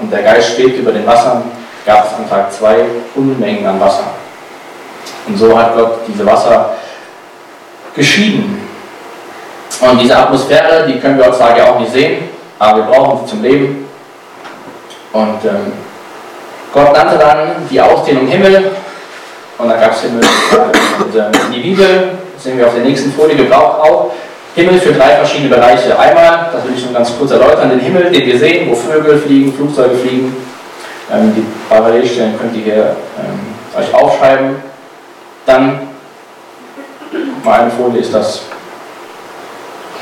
[0.00, 1.42] und der Geist schwebt über den Wassern,
[1.84, 4.04] gab es an Tag 2 Unmengen an Wasser.
[5.26, 6.74] Und so hat Gott diese Wasser
[7.94, 8.66] geschieden.
[9.80, 13.42] Und diese Atmosphäre, die können wir heutzutage auch nicht sehen, aber wir brauchen sie zum
[13.42, 13.88] Leben.
[15.12, 15.72] Und ähm,
[16.72, 18.70] Gott nannte dann die Ausdehnung Himmel
[19.58, 20.22] und dann gab es Himmel.
[20.98, 24.12] Und äh, die Bibel, das sehen wir auf der nächsten Folie, gebraucht auch
[24.54, 25.98] Himmel für drei verschiedene Bereiche.
[25.98, 29.18] Einmal, das will ich nur ganz kurz erläutern, den Himmel, den wir sehen, wo Vögel
[29.18, 30.36] fliegen, Flugzeuge fliegen.
[31.12, 34.56] Ähm, die Parallelstellen könnt ihr hier ähm, euch aufschreiben.
[35.46, 35.80] Dann,
[37.44, 38.42] mal eine Folie ist das.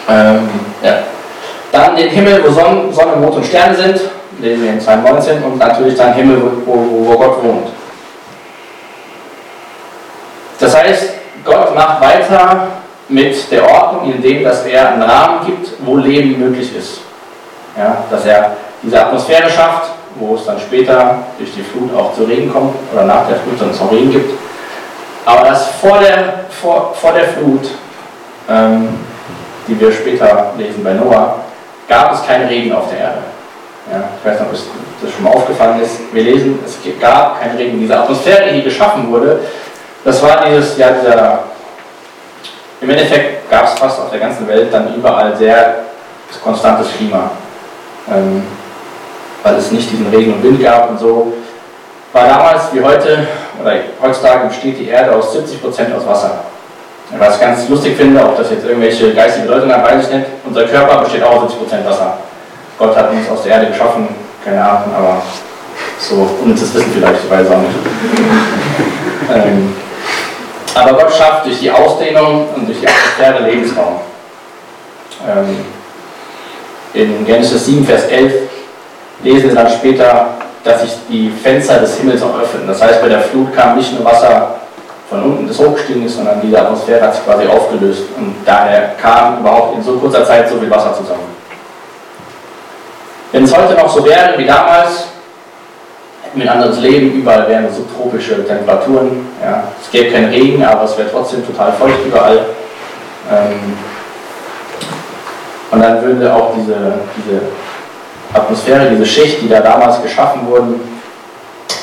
[0.09, 0.49] Ähm,
[0.83, 0.99] ja.
[1.73, 4.01] Dann den Himmel, wo Sonne, Sonne, Mond und Sterne sind
[4.39, 7.69] lesen wir in Psalm 19, und natürlich dann Himmel, wo, wo, Gott wohnt.
[10.59, 11.11] Das heißt,
[11.45, 12.69] Gott macht weiter
[13.09, 17.01] mit der Ordnung, indem dass er einen Rahmen gibt, wo Leben möglich ist.
[17.77, 22.25] Ja, dass er diese Atmosphäre schafft, wo es dann später durch die Flut auch zu
[22.25, 24.33] Regen kommt oder nach der Flut dann zum Regen gibt.
[25.25, 27.71] Aber dass vor der, vor, vor der Flut,
[28.49, 28.89] ähm,
[29.67, 31.37] die wir später lesen bei Noah,
[31.89, 33.19] gab es keinen Regen auf der Erde.
[33.91, 36.13] Ja, ich weiß nicht, ob das schon mal aufgefallen ist.
[36.13, 37.81] Wir lesen, es gab keinen Regen.
[37.81, 39.41] Diese Atmosphäre, die geschaffen wurde,
[40.05, 41.41] das war dieses, ja, dieser.
[42.81, 45.81] Im Endeffekt gab es fast auf der ganzen Welt dann überall sehr
[46.43, 47.31] konstantes Klima.
[48.09, 48.45] Ähm,
[49.43, 51.33] weil es nicht diesen Regen und Wind gab und so.
[52.13, 53.27] War damals wie heute,
[53.61, 56.45] oder heutzutage besteht die Erde aus 70% aus Wasser.
[57.19, 60.27] Was ich ganz lustig finde, ob das jetzt irgendwelche geistige Bedeutung hat, weiß ich nicht.
[60.45, 62.19] Unser Körper besteht auch aus 70% Wasser.
[62.79, 64.09] Gott hat uns aus der Erde geschaffen,
[64.45, 65.23] keine Ahnung, aber
[65.99, 67.75] so unnützes Wissen vielleicht, ich weiß auch nicht.
[69.35, 69.75] ähm,
[70.75, 73.97] aber Gott schafft durch die Ausdehnung und durch die Atmosphäre Lebensraum.
[75.27, 75.65] Ähm,
[76.95, 78.33] in Genesis 7, Vers 11
[79.25, 80.29] lesen wir dann später,
[80.63, 82.67] dass sich die Fenster des Himmels auch öffnen.
[82.67, 84.55] Das heißt, bei der Flut kam nicht nur Wasser
[85.11, 88.05] von unten, das hochgestiegen ist, sondern diese Atmosphäre hat sich quasi aufgelöst.
[88.17, 91.28] Und daher kam überhaupt in so kurzer Zeit so viel Wasser zusammen.
[93.33, 95.09] Wenn es heute noch so wäre wie damals,
[96.23, 99.27] hätten wir ein anderes Leben, überall wären subtropische Temperaturen.
[99.43, 99.65] Ja.
[99.83, 102.39] Es gäbe keinen Regen, aber es wäre trotzdem total feucht überall.
[103.31, 103.77] Ähm,
[105.71, 107.41] Und dann würde auch diese, diese
[108.33, 110.81] Atmosphäre, diese Schicht, die da damals geschaffen wurden,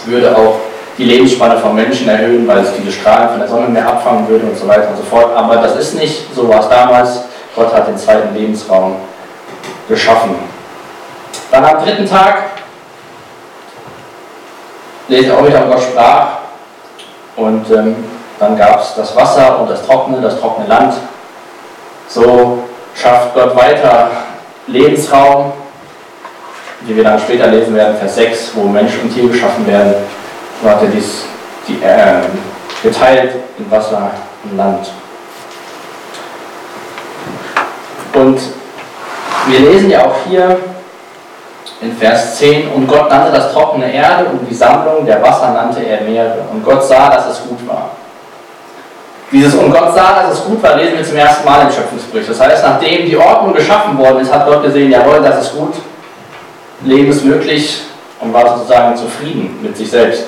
[0.06, 0.56] würde auch
[0.98, 4.46] die Lebensspanne von Menschen erhöhen, weil es diese Strahlen von der Sonne mehr abfangen würde
[4.46, 5.36] und so weiter und so fort.
[5.36, 7.22] Aber das ist nicht, so war es damals.
[7.56, 8.96] Gott hat den zweiten Lebensraum
[9.88, 10.36] geschaffen.
[11.56, 12.36] Dann am dritten Tag
[15.08, 16.28] lese ich auch wieder, Gott sprach
[17.38, 17.96] und ähm,
[18.38, 20.96] dann gab es das Wasser und das trockene, das trockene Land.
[22.10, 22.60] So
[22.94, 24.12] schafft Gott weiter
[24.68, 25.54] Lebensraum,
[26.82, 29.94] wie wir dann später lesen werden, Vers 6, wo Mensch und Tier geschaffen werden.
[30.62, 31.24] So hat er dies
[31.70, 32.20] die, äh,
[32.84, 34.12] geteilt in Wasser
[34.44, 34.92] und Land.
[38.14, 38.42] Und
[39.48, 40.58] wir lesen ja auch hier
[41.86, 45.86] in Vers 10, und Gott nannte das trockene Erde und die Sammlung der Wasser nannte
[45.86, 46.38] er Meere.
[46.52, 47.92] Und Gott sah, dass es gut war.
[49.32, 52.30] Dieses und Gott sah, dass es gut war, lesen wir zum ersten Mal im Schöpfungsbericht.
[52.30, 55.74] Das heißt, nachdem die Ordnung geschaffen worden ist, hat Gott gesehen, jawohl, das ist gut,
[56.84, 57.82] Leben ist möglich
[58.20, 60.26] und war sozusagen zufrieden mit sich selbst.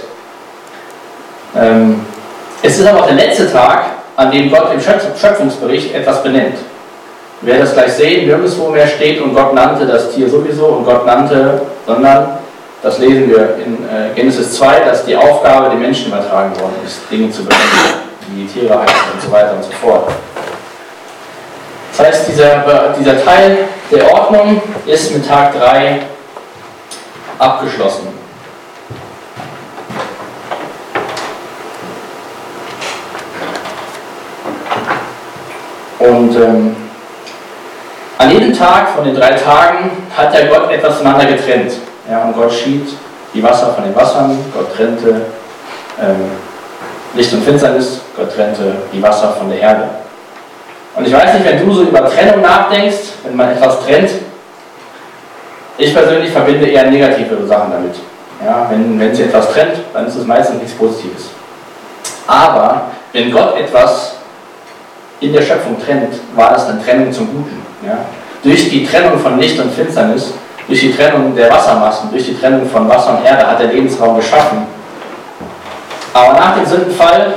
[1.55, 2.05] Ähm,
[2.61, 6.57] es ist aber auch der letzte Tag, an dem Gott im Schöpfungsbericht etwas benennt.
[7.41, 10.85] Wir werden das gleich sehen, nirgendwo mehr steht und Gott nannte das Tier sowieso und
[10.85, 12.39] Gott nannte, sondern,
[12.81, 17.01] das lesen wir in äh, Genesis 2, dass die Aufgabe den Menschen übertragen worden ist,
[17.11, 17.63] Dinge zu benennen,
[18.27, 20.11] wie die Tiere heißen und so weiter und so fort.
[21.95, 23.57] Das heißt, dieser, dieser Teil
[23.91, 25.99] der Ordnung ist mit Tag 3
[27.39, 28.07] abgeschlossen.
[35.99, 36.75] Und ähm,
[38.17, 41.73] an jedem Tag von den drei Tagen hat der Gott etwas voneinander getrennt.
[42.09, 42.87] Ja, und Gott schied
[43.33, 45.21] die Wasser von den Wassern, Gott trennte
[46.01, 46.31] ähm,
[47.13, 49.89] Licht und Finsternis, Gott trennte die Wasser von der Erde.
[50.95, 54.09] Und ich weiß nicht, wenn du so über Trennung nachdenkst, wenn man etwas trennt,
[55.77, 57.95] ich persönlich verbinde eher negativere Sachen damit.
[58.43, 61.29] Ja, wenn, wenn sie etwas trennt, dann ist es meistens nichts Positives.
[62.25, 64.15] Aber wenn Gott etwas
[65.19, 67.66] in der Schöpfung trennt, war das eine Trennung zum Guten.
[67.85, 67.99] Ja?
[68.43, 70.33] Durch die Trennung von Licht und Finsternis,
[70.67, 74.17] durch die Trennung der Wassermassen, durch die Trennung von Wasser und Erde hat der Lebensraum
[74.17, 74.65] geschaffen.
[76.13, 77.33] Aber nach dem Sündenfall,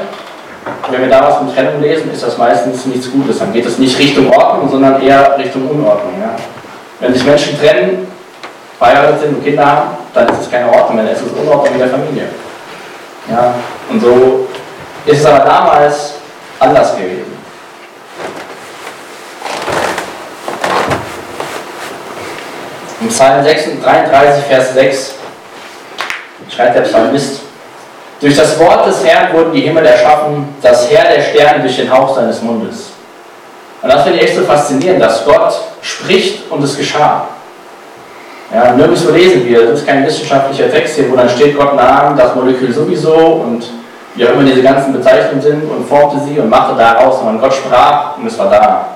[0.90, 3.38] wenn wir da was von Trennung lesen, ist das meistens nichts Gutes.
[3.38, 6.14] Dann geht es nicht Richtung Ordnung, sondern eher Richtung Unordnung.
[6.20, 6.34] Ja?
[6.98, 8.06] Wenn sich Menschen trennen,
[8.78, 11.74] verheiratet sind und Kinder haben, dann ist es keine Ordnung mehr, dann ist es Unordnung
[11.74, 12.24] in der Familie.
[13.30, 13.54] Ja?
[13.90, 14.48] Und so
[15.06, 16.14] ist es aber damals
[16.58, 17.39] anders gewesen.
[23.10, 25.14] Psalm 33, Vers 6
[26.48, 27.40] schreibt der Psalmist,
[28.20, 31.90] durch das Wort des Herrn wurden die Himmel erschaffen, das Herr der Sterne durch den
[31.90, 32.90] Hauch seines Mundes.
[33.82, 37.28] Und das finde ich echt so faszinierend, dass Gott spricht und es geschah.
[38.52, 42.16] Ja, nirgendwo lesen wir, das ist kein wissenschaftlicher Text hier, wo dann steht, Gott nahm
[42.16, 43.64] das Molekül sowieso und
[44.14, 47.54] wie auch immer diese ganzen Bezeichnungen sind und formte sie und machte daraus, sondern Gott
[47.54, 48.88] sprach und es war da.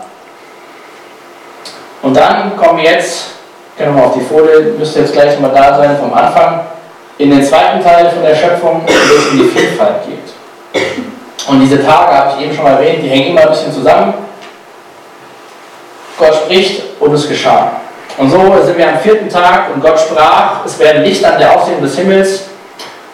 [2.02, 3.33] Und dann kommen wir jetzt
[3.76, 6.60] Gehen wir mal auf die Folie, müsste jetzt gleich mal da sein vom Anfang.
[7.18, 10.84] In den zweiten Teil von der Schöpfung, wo es um die Vielfalt geht.
[11.48, 14.14] Und diese Tage, habe ich eben schon mal erwähnt, die hängen immer ein bisschen zusammen.
[16.18, 17.72] Gott spricht und es geschah.
[18.16, 21.56] Und so sind wir am vierten Tag und Gott sprach, es werden Lichter an der
[21.56, 22.44] Aufsehung des Himmels,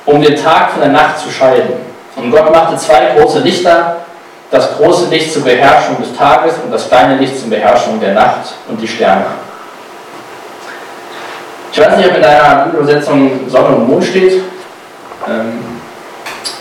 [0.05, 1.73] um den Tag von der Nacht zu scheiden.
[2.17, 3.97] Und Gott machte zwei große Lichter,
[4.51, 8.53] das große Licht zur Beherrschung des Tages und das kleine Licht zur Beherrschung der Nacht
[8.69, 9.25] und die Sterne.
[11.73, 14.43] Ich weiß nicht, ob in deiner Bibelübersetzung Sonne und Mond steht.
[15.29, 15.59] Ähm,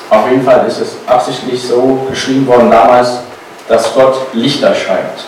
[0.09, 3.19] auf jeden Fall ist es absichtlich so geschrieben worden damals,
[3.67, 5.25] dass Gott Lichter schreibt.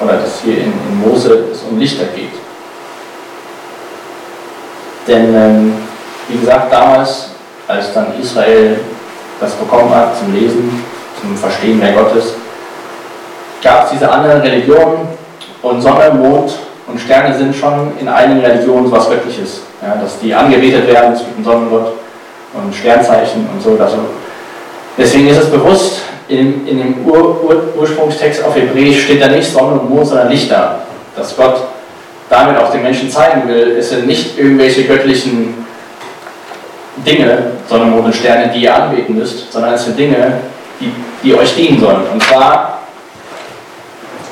[0.00, 2.32] Oder dass hier in, in Mose es um Lichter geht.
[5.06, 5.74] Denn, ähm,
[6.28, 7.30] wie gesagt, damals,
[7.66, 8.80] als dann Israel
[9.40, 10.84] das bekommen hat zum Lesen,
[11.20, 12.34] zum Verstehen, wer Gott ist,
[13.62, 15.08] gab es diese anderen Religionen
[15.62, 16.52] und Sonne, Mond
[16.94, 21.24] und Sterne sind schon in einigen Religionen was Göttliches, ja, dass die angebetet werden, es
[21.24, 21.94] gibt Sonnengott
[22.52, 23.76] und Sternzeichen und so.
[23.82, 23.98] Also
[24.96, 29.52] deswegen ist es bewusst, in, in dem Ur, Ur, Ursprungstext auf Hebräisch steht da nicht
[29.52, 30.82] Sonne und Mond, sondern Lichter.
[31.16, 31.64] Dass Gott
[32.30, 35.66] damit auch den Menschen zeigen will, es sind nicht irgendwelche göttlichen
[37.04, 40.34] Dinge, Sonne, Mond und Sterne, die ihr anbeten müsst, sondern es sind Dinge,
[40.80, 40.92] die,
[41.24, 42.02] die euch dienen sollen.
[42.12, 42.73] Und zwar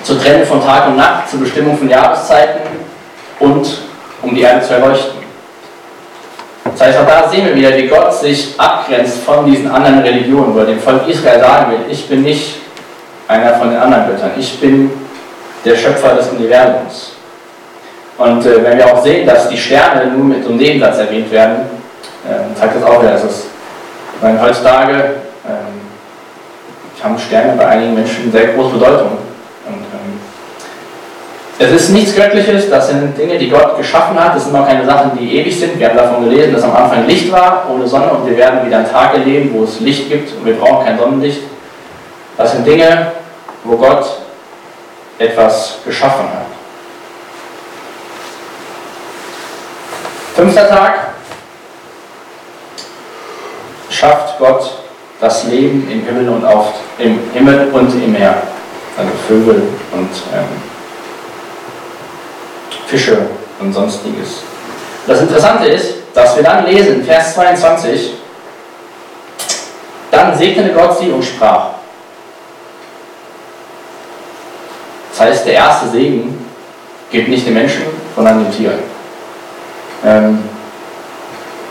[0.02, 2.60] zur Trennung von Tag und Nacht, zur Bestimmung von Jahreszeiten
[3.40, 3.66] und
[4.22, 5.22] um die Erde zu erleuchten.
[6.64, 10.54] Das heißt, auch da sehen wir wieder, wie Gott sich abgrenzt von diesen anderen Religionen,
[10.54, 12.56] wo er dem Volk Israel sagen will, ich bin nicht
[13.28, 14.90] einer von den anderen Göttern, ich bin
[15.64, 17.12] der Schöpfer des Universums.
[18.18, 21.62] Und äh, wenn wir auch sehen, dass die Sterne nur mit einem Nebensatz erwähnt werden,
[22.28, 23.46] äh, zeigt das auch wieder, dass es,
[24.20, 24.92] meine, heutzutage
[25.46, 25.80] ähm,
[27.02, 29.18] haben Sterne bei einigen Menschen sehr große Bedeutung.
[31.58, 34.84] Es ist nichts Göttliches, das sind Dinge, die Gott geschaffen hat, das sind auch keine
[34.84, 35.78] Sachen, die ewig sind.
[35.78, 38.78] Wir haben davon gelesen, dass am Anfang Licht war, ohne Sonne, und wir werden wieder
[38.78, 41.42] einen Tag erleben, wo es Licht gibt und wir brauchen kein Sonnenlicht.
[42.36, 43.12] Das sind Dinge,
[43.64, 44.04] wo Gott
[45.18, 46.46] etwas geschaffen hat.
[50.34, 50.94] Fünfter Tag
[53.90, 54.78] schafft Gott
[55.20, 58.42] das Leben im Himmel und auf im Himmel und im Meer.
[58.96, 59.62] Also Vögel
[59.92, 60.71] und ähm,
[62.92, 63.16] Fische
[63.58, 64.42] und sonstiges.
[65.06, 68.12] Das Interessante ist, dass wir dann lesen, Vers 22,
[70.10, 71.68] dann segnete Gott sie und sprach.
[75.10, 76.44] Das heißt, der erste Segen
[77.10, 78.80] gilt nicht den Menschen, sondern den Tieren.
[80.04, 80.40] Ähm,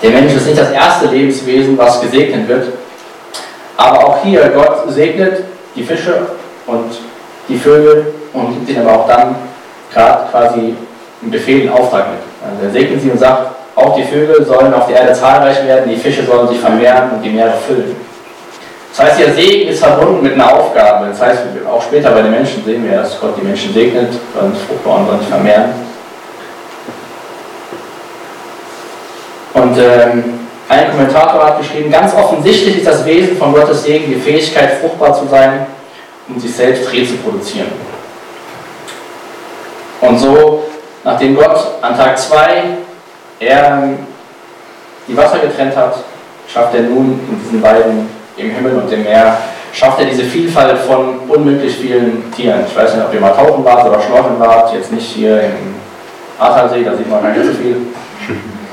[0.02, 2.70] der Mensch ist nicht das erste Lebenswesen, was gesegnet wird,
[3.78, 5.44] aber auch hier, Gott segnet
[5.76, 6.30] die Fische
[6.66, 6.94] und
[7.48, 9.36] die Vögel und gibt ihnen aber auch dann
[9.94, 10.76] gerade quasi
[11.22, 12.20] einen Befehl, einen Auftrag mit.
[12.44, 15.90] Also er segnet sie und sagt, auch die Vögel sollen auf der Erde zahlreich werden,
[15.90, 17.96] die Fische sollen sich vermehren und die Meere füllen.
[18.92, 21.08] Das heißt, der Segen ist verbunden mit einer Aufgabe.
[21.08, 24.58] Das heißt, auch später bei den Menschen sehen wir, dass Gott die Menschen segnet und
[24.58, 25.72] fruchtbar und sich vermehren.
[29.54, 34.20] Und ähm, ein Kommentator hat geschrieben, ganz offensichtlich ist das Wesen von Gottes Segen die
[34.20, 35.68] Fähigkeit, fruchtbar zu sein
[36.28, 37.68] und sich selbst reproduzieren.
[40.02, 40.64] Und so,
[41.04, 42.64] nachdem Gott an Tag 2
[43.40, 43.84] er
[45.08, 45.96] die Wasser getrennt hat,
[46.48, 49.38] schafft er nun in diesen beiden, im Himmel und im Meer,
[49.74, 52.62] schafft er diese Vielfalt von unmöglich vielen Tieren.
[52.68, 55.76] Ich weiß nicht, ob ihr mal tauchen wart oder schnorcheln wart, jetzt nicht hier im
[56.40, 57.78] Ahrtalsee, da sieht man gar nicht so viel.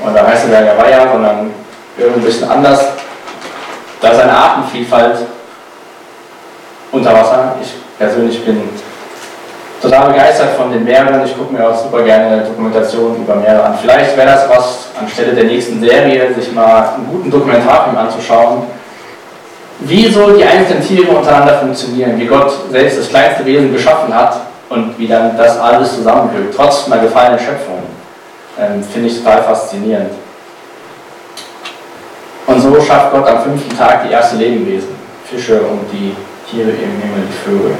[0.05, 1.51] Und da heißt es ja Weiher, sondern
[1.97, 2.79] irgendwie ein bisschen anders.
[4.01, 5.17] Da ist eine Artenvielfalt
[6.91, 7.55] unter Wasser.
[7.61, 8.61] Ich persönlich bin
[9.81, 11.23] total begeistert von den Meeren.
[11.23, 13.77] Ich gucke mir auch super gerne Dokumentationen über Meere an.
[13.79, 18.63] Vielleicht wäre das was, anstelle der nächsten Serie, sich mal einen guten Dokumentarfilm anzuschauen,
[19.79, 24.41] wie so die einzelnen Tiere untereinander funktionieren, wie Gott selbst das kleinste Wesen geschaffen hat
[24.69, 27.83] und wie dann das alles zusammenwirkt, trotz einer gefallenen Schöpfung.
[28.59, 30.11] Ähm, Finde ich total faszinierend.
[32.45, 34.89] Und so schafft Gott am fünften Tag die ersten Lebewesen,
[35.23, 36.15] Fische und die
[36.49, 37.75] Tiere im Himmel, die Vögel.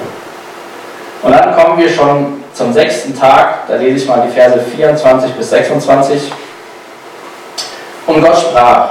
[1.21, 5.31] Und dann kommen wir schon zum sechsten Tag, da lese ich mal die Verse 24
[5.33, 6.31] bis 26.
[8.07, 8.89] Und Gott sprach,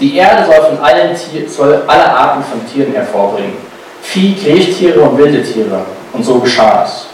[0.00, 3.56] die Erde soll, von allen Tier, soll alle Arten von Tieren hervorbringen,
[4.00, 5.80] Vieh, Kriechtiere und wilde Tiere.
[6.12, 7.06] Und so geschah es.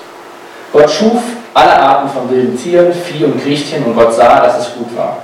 [0.72, 1.22] Gott schuf
[1.54, 5.18] alle Arten von wilden Tieren, Vieh und Kriechtieren und Gott sah, dass es gut war.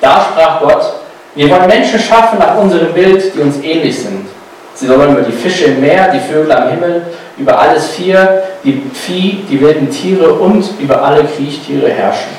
[0.00, 0.92] Da sprach Gott,
[1.34, 4.26] wir wollen Menschen schaffen nach unserem Bild, die uns ähnlich sind.
[4.74, 8.82] Sie sollen über die Fische im Meer, die Vögel am Himmel, über alles Vier, die
[8.92, 12.36] Vieh, die wilden Tiere und über alle Kriechtiere herrschen.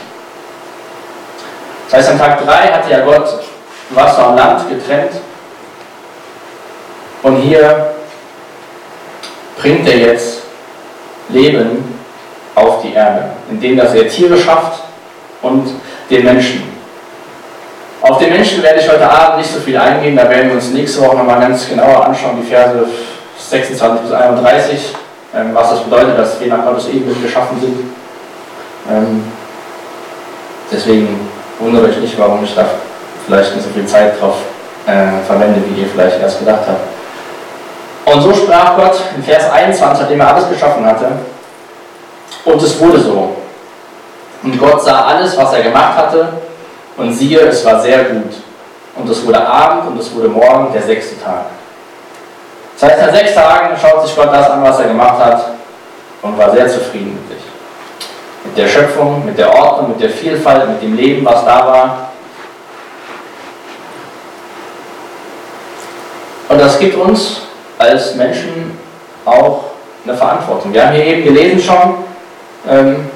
[1.90, 3.40] Das heißt, am Tag 3 hatte ja Gott
[3.92, 5.12] Wasser und Land getrennt.
[7.24, 7.94] Und hier
[9.58, 10.44] bringt er jetzt
[11.30, 12.00] Leben
[12.56, 14.84] auf die Erde, indem dass er Tiere schafft
[15.42, 15.70] und
[16.10, 16.64] den Menschen.
[18.02, 20.72] Auf den Menschen werde ich heute Abend nicht so viel eingehen, da werden wir uns
[20.72, 22.88] nächste Woche nochmal ganz genauer anschauen, die Verse
[23.38, 24.96] 26 bis 31,
[25.36, 27.80] ähm, was das bedeutet, dass wir nach Gottes Ebenbild geschaffen sind.
[28.90, 29.24] Ähm,
[30.72, 32.66] deswegen wundert euch nicht, warum ich da
[33.26, 34.36] vielleicht nicht so viel Zeit drauf
[34.86, 38.14] äh, verwende, wie ihr vielleicht erst gedacht habt.
[38.14, 41.08] Und so sprach Gott in Vers 21, nachdem er alles geschaffen hatte,
[42.46, 43.36] und es wurde so.
[44.44, 46.30] Und Gott sah alles, was er gemacht hatte,
[46.96, 48.34] und siehe, es war sehr gut.
[48.96, 51.46] Und es wurde Abend und es wurde Morgen, der sechste Tag.
[52.80, 55.52] Das heißt, nach sechs Tagen schaut sich Gott das an, was er gemacht hat
[56.22, 57.48] und war sehr zufrieden mit sich.
[58.46, 62.10] Mit der Schöpfung, mit der Ordnung, mit der Vielfalt, mit dem Leben, was da war.
[66.50, 67.42] Und das gibt uns
[67.80, 68.78] als Menschen
[69.26, 69.66] auch
[70.06, 70.72] eine Verantwortung.
[70.72, 71.96] Wir haben hier eben gelesen schon,
[72.70, 73.10] ähm,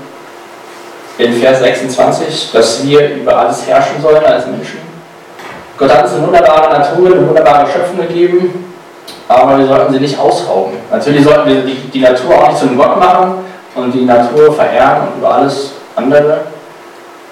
[1.18, 4.80] in Vers 26, dass wir über alles herrschen sollen als Menschen.
[5.78, 8.71] Gott hat uns eine wunderbare Natur, eine wunderbare Schöpfung gegeben,
[9.32, 10.74] aber wir sollten sie nicht ausrauben.
[10.92, 13.36] Natürlich sollten wir die, die Natur auch nicht zum Gott machen
[13.76, 16.42] und die Natur verehren und über alles andere.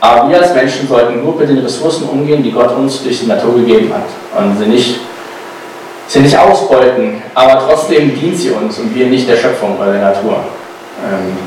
[0.01, 3.27] Aber wir als Menschen sollten nur mit den Ressourcen umgehen, die Gott uns durch die
[3.27, 4.41] Natur gegeben hat.
[4.41, 4.99] Und sie nicht,
[6.07, 10.01] sie nicht ausbeuten, aber trotzdem dient sie uns und wir nicht der Schöpfung oder der
[10.01, 10.37] Natur.
[11.03, 11.37] Ähm,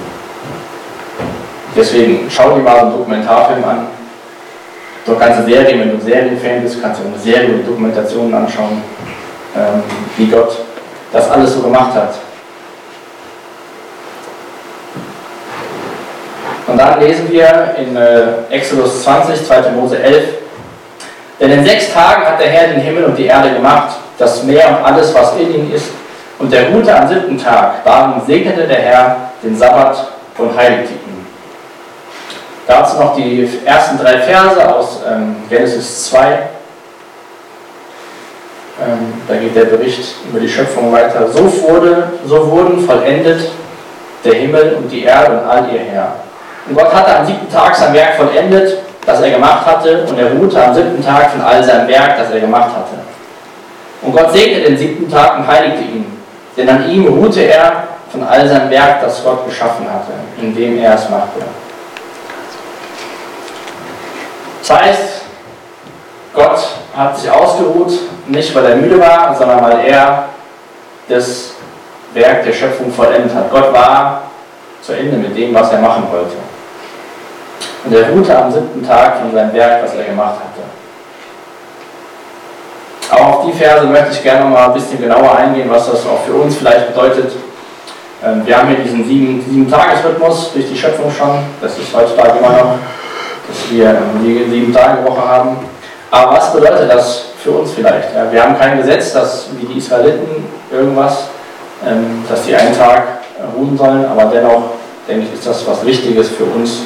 [1.75, 3.87] deswegen schau dir mal einen Dokumentarfilm an.
[5.07, 8.83] Doch ganze Serien, wenn du Serienfan bist, kannst du eine Serie und Dokumentationen anschauen,
[9.57, 9.83] ähm,
[10.17, 10.59] wie Gott
[11.13, 12.15] das alles so gemacht hat.
[16.67, 19.73] Und dann lesen wir in äh, Exodus 20, 2.
[19.73, 20.25] Mose 11,
[21.39, 24.69] denn in sechs Tagen hat der Herr den Himmel und die Erde gemacht, das Meer
[24.69, 25.87] und alles, was in ihnen ist,
[26.39, 27.85] und der ruhte am siebten Tag.
[27.85, 31.27] Darum segnete der Herr den Sabbat und heiligte ihn.
[32.67, 36.39] Dazu noch die ersten drei Verse aus ähm, Genesis 2.
[38.83, 41.29] Ähm, da geht der Bericht über die Schöpfung weiter.
[41.29, 43.51] So, wurde, so wurden vollendet
[44.25, 46.15] der Himmel und die Erde und all ihr Herr.
[46.69, 50.33] Und Gott hatte am siebten Tag sein Werk vollendet, das er gemacht hatte, und er
[50.33, 53.03] ruhte am siebten Tag von all seinem Werk, das er gemacht hatte.
[54.03, 56.07] Und Gott segnete den siebten Tag und heiligte ihn,
[56.57, 60.95] denn an ihm ruhte er von all seinem Werk, das Gott geschaffen hatte, indem er
[60.95, 61.41] es machte.
[64.61, 65.12] Das heißt,
[67.05, 67.93] hat sich ausgeruht,
[68.27, 70.25] nicht weil er müde war, sondern weil er
[71.09, 71.53] das
[72.15, 73.51] Werk der Schöpfung vollendet hat.
[73.51, 74.23] Gott war
[74.83, 76.37] zu Ende mit dem, was er machen wollte.
[77.85, 80.63] Und er ruhte am siebten Tag von seinem Werk, was er gemacht hatte.
[83.11, 86.23] Auch auf die Verse möchte ich gerne mal ein bisschen genauer eingehen, was das auch
[86.25, 87.33] für uns vielleicht bedeutet.
[88.25, 91.41] Ähm, wir haben hier diesen sieben, sieben Tagesrhythmus durch die Schöpfung schon.
[91.61, 92.79] Das ist heutzutage immer noch,
[93.49, 95.57] dass wir ähm, die sieben Tage Woche haben.
[96.13, 98.09] Aber was bedeutet das für uns vielleicht?
[98.31, 101.25] Wir haben kein Gesetz, dass wie die Israeliten irgendwas,
[101.85, 103.03] ähm, dass die einen Tag
[103.57, 104.63] ruhen sollen, aber dennoch
[105.09, 106.83] denke ich, ist das was Wichtiges für uns,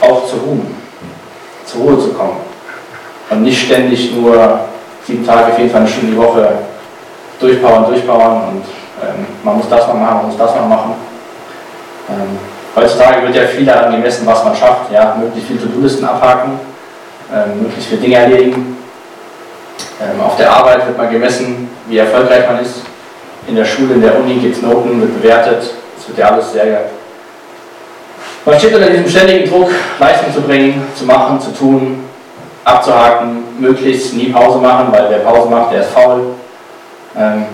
[0.00, 0.74] auch zu ruhen,
[1.66, 2.38] zur Ruhe zu kommen
[3.30, 4.60] und nicht ständig nur
[5.06, 6.48] sieben Tage, 24 Stunden die Woche
[7.38, 8.64] durchpowern, durchpowern und
[9.02, 10.94] ähm, man muss das noch machen, man muss das noch machen.
[12.08, 12.38] Ähm,
[12.76, 16.60] heutzutage wird ja viel daran gemessen, was man schafft, ja, möglichst viele To-Do-Listen abhaken,
[17.32, 18.76] ähm, möglichst viele Dinge erledigen.
[20.00, 22.82] Ähm, auf der Arbeit wird man gemessen, wie erfolgreich man ist.
[23.46, 25.62] In der Schule, in der Uni gibt es Noten, wird bewertet.
[25.98, 26.90] Es wird ja alles sehr.
[28.44, 32.04] Man steht unter diesem ständigen Druck, Leistung zu bringen, zu machen, zu tun,
[32.64, 36.34] abzuhaken, möglichst nie Pause machen, weil wer Pause macht, der ist faul.
[37.16, 37.46] Ähm,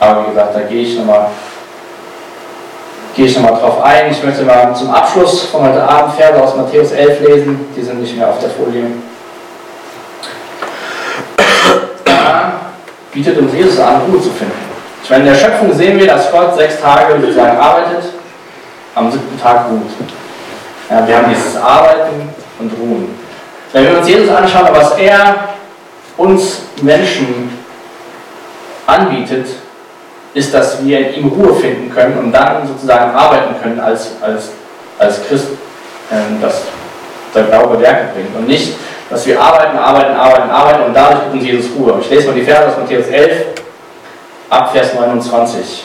[0.00, 1.28] aber wie gesagt, da gehe ich nochmal
[3.22, 4.10] gehe ich nochmal drauf ein.
[4.10, 7.66] Ich möchte mal zum Abschluss von heute Abend Verse aus Matthäus 11 lesen.
[7.76, 8.86] Die sind nicht mehr auf der Folie.
[12.04, 12.54] Da
[13.12, 14.52] bietet uns Jesus an, Ruhe zu finden.
[15.04, 18.02] Ich meine, in der Schöpfung sehen wir, dass Gott sechs Tage sozusagen arbeitet,
[18.96, 19.82] am siebten Tag ruht.
[20.90, 23.14] Ja, wir haben dieses Arbeiten und Ruhen.
[23.72, 25.34] Wenn wir uns Jesus anschauen, was er
[26.16, 27.56] uns Menschen
[28.84, 29.46] anbietet,
[30.34, 34.50] ist, dass wir in ihm Ruhe finden können und dann sozusagen arbeiten können als, als,
[34.98, 35.48] als Christ,
[36.10, 36.62] ähm, das
[37.34, 38.34] sein Glaube Werke bringt.
[38.36, 38.76] Und nicht,
[39.10, 41.98] dass wir arbeiten, arbeiten, arbeiten, arbeiten und dadurch gibt uns Jesus Ruhe.
[42.00, 43.46] Ich lese mal die Verse aus Matthäus 11,
[44.48, 45.84] ab Vers 29.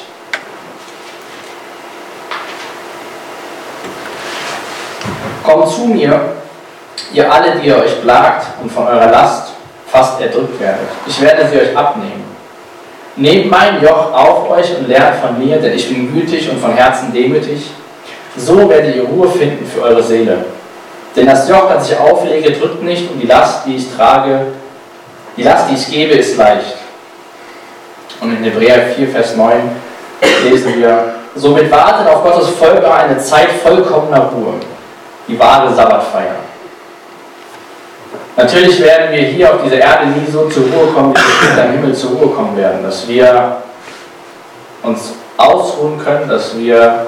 [5.44, 6.20] Kommt zu mir,
[7.14, 9.54] ihr alle, die ihr euch plagt und von eurer Last
[9.88, 10.88] fast erdrückt werdet.
[11.06, 12.27] Ich werde sie euch abnehmen.
[13.18, 16.74] Nehmt mein Joch auf euch und lernt von mir, denn ich bin gütig und von
[16.74, 17.72] Herzen demütig.
[18.36, 20.46] So werdet ihr Ruhe finden für eure Seele.
[21.16, 24.48] Denn das Joch, das ich auflege, drückt nicht und die Last, die ich trage,
[25.36, 26.76] die Last, die ich gebe, ist leicht.
[28.22, 29.52] Und in Hebräer 4, Vers 9
[30.44, 34.54] lesen wir, somit wartet auf Gottes Folge eine Zeit vollkommener Ruhe,
[35.28, 36.36] die wahre Sabbatfeier.
[38.38, 41.72] Natürlich werden wir hier auf dieser Erde nie so zur Ruhe kommen, wie wir im
[41.72, 43.58] Himmel zur Ruhe kommen werden, dass wir
[44.84, 47.08] uns ausruhen können, dass wir,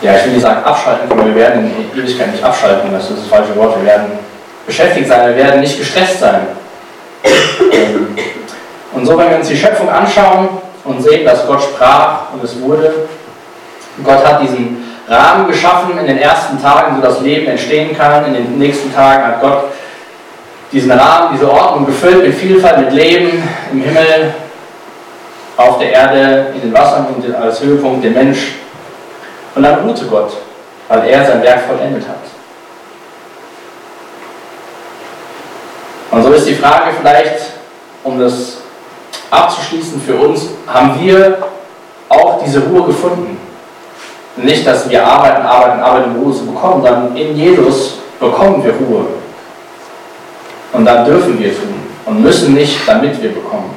[0.00, 3.24] ja, ich will nicht sagen abschalten können, wir werden in Ewigkeit nicht abschalten, das ist
[3.24, 4.12] das falsche Wort, wir werden
[4.66, 6.40] beschäftigt sein, wir werden nicht gestresst sein.
[8.92, 10.48] Und so, wenn wir uns die Schöpfung anschauen
[10.84, 13.06] und sehen, dass Gott sprach und es wurde,
[14.02, 14.79] Gott hat diesen
[15.10, 18.24] Rahmen geschaffen in den ersten Tagen, so das Leben entstehen kann.
[18.26, 19.64] In den nächsten Tagen hat Gott
[20.70, 23.42] diesen Rahmen, diese Ordnung gefüllt mit Vielfalt, mit Leben
[23.72, 24.34] im Himmel,
[25.56, 28.52] auf der Erde, in den Wassern und als Höhepunkt den Mensch.
[29.56, 30.32] Und dann ruhte Gott,
[30.86, 32.20] weil er sein Werk vollendet hat.
[36.12, 37.52] Und so ist die Frage vielleicht,
[38.04, 38.58] um das
[39.28, 41.38] abzuschließen für uns, haben wir
[42.08, 43.49] auch diese Ruhe gefunden?
[44.42, 49.06] Nicht, dass wir arbeiten, arbeiten, arbeiten, Ruhe zu bekommen, sondern in Jesus bekommen wir Ruhe.
[50.72, 51.74] Und dann dürfen wir tun
[52.06, 53.74] und müssen nicht, damit wir bekommen.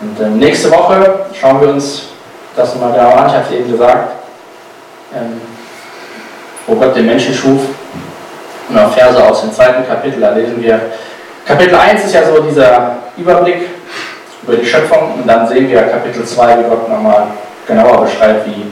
[0.00, 2.04] Und ähm, nächste Woche schauen wir uns
[2.56, 4.12] das mal genau an, ich habe es eben gesagt,
[5.14, 5.40] ähm,
[6.66, 7.60] wo Gott den Menschen schuf.
[8.68, 10.80] Und auch Verse aus dem zweiten Kapitel, da lesen wir,
[11.44, 13.68] Kapitel 1 ist ja so dieser Überblick
[14.42, 17.26] über die Schöpfung und dann sehen wir Kapitel 2, wie Gott nochmal
[17.66, 18.70] genauer beschreibt, wie,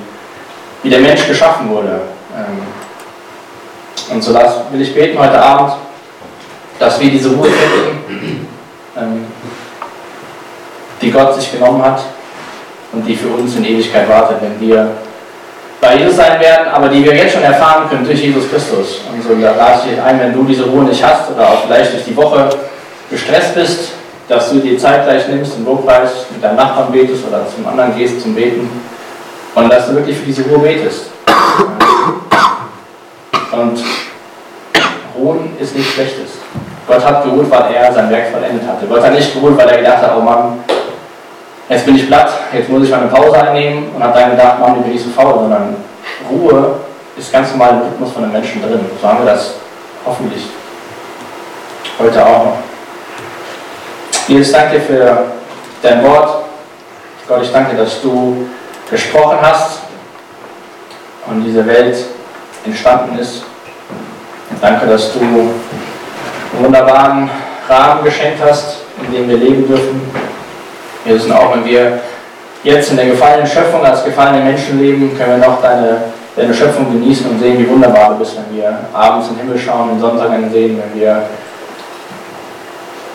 [0.83, 2.01] wie der Mensch geschaffen wurde.
[2.37, 2.63] Ähm,
[4.15, 5.75] und so das will ich beten heute Abend,
[6.79, 8.47] dass wir diese Ruhe finden,
[8.97, 9.27] ähm,
[11.03, 12.01] die Gott sich genommen hat
[12.93, 14.91] und die für uns in Ewigkeit wartet, wenn wir
[15.81, 19.01] bei Jesus sein werden, aber die wir jetzt schon erfahren können durch Jesus Christus.
[19.13, 21.65] Und so da lade ich dich ein, wenn du diese Ruhe nicht hast oder auch
[21.67, 22.49] vielleicht durch die Woche
[23.11, 23.91] gestresst bist,
[24.29, 27.97] dass du die Zeit gleich nimmst und Lobpreis mit deinem Nachbarn betest oder zum anderen
[27.97, 28.69] gehst zum Beten
[29.59, 31.07] und dass du wirklich für diese Ruhe betest.
[33.51, 33.83] Und
[35.19, 36.31] Ruhen ist nichts Schlechtes.
[36.87, 38.87] Gott hat geruht, weil er sein Werk vollendet hatte.
[38.87, 40.61] Gott hat nicht geruht, weil er gedacht hat, oh Mann,
[41.69, 44.61] jetzt bin ich platt, jetzt muss ich mal eine Pause einnehmen und hat dann gedacht,
[44.61, 45.77] Mann, ich bin nicht so faul, sondern
[46.31, 46.77] Ruhe
[47.17, 48.81] ist ganz normal im Rhythmus von den Menschen drin.
[49.01, 49.55] So haben wir das
[50.07, 50.45] hoffentlich
[51.99, 52.59] heute auch noch.
[54.29, 55.25] Jesus, danke für
[55.83, 56.45] dein Wort.
[57.27, 58.47] Gott, ich danke, dass du
[58.91, 59.81] gesprochen hast
[61.27, 61.97] und diese Welt
[62.65, 63.43] entstanden ist.
[64.61, 65.51] Danke, dass du einen
[66.61, 67.31] wunderbaren
[67.69, 70.01] Rahmen geschenkt hast, in dem wir leben dürfen.
[71.05, 72.01] Wir wissen auch, wenn wir
[72.65, 76.03] jetzt in der gefallenen Schöpfung als gefallene Menschen leben, können wir noch deine,
[76.35, 79.59] deine Schöpfung genießen und sehen, wie wunderbar du bist, wenn wir abends in den Himmel
[79.59, 81.23] schauen, den Sonntag sehen, wenn wir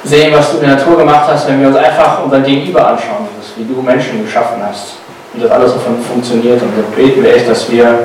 [0.04, 3.28] sehen, was du in der Natur gemacht hast, wenn wir uns einfach unser Gegenüber anschauen,
[3.56, 4.96] wie du Menschen geschaffen hast,
[5.34, 6.62] wie das alles so funktioniert.
[6.62, 8.00] Und so beten wir echt, dass wir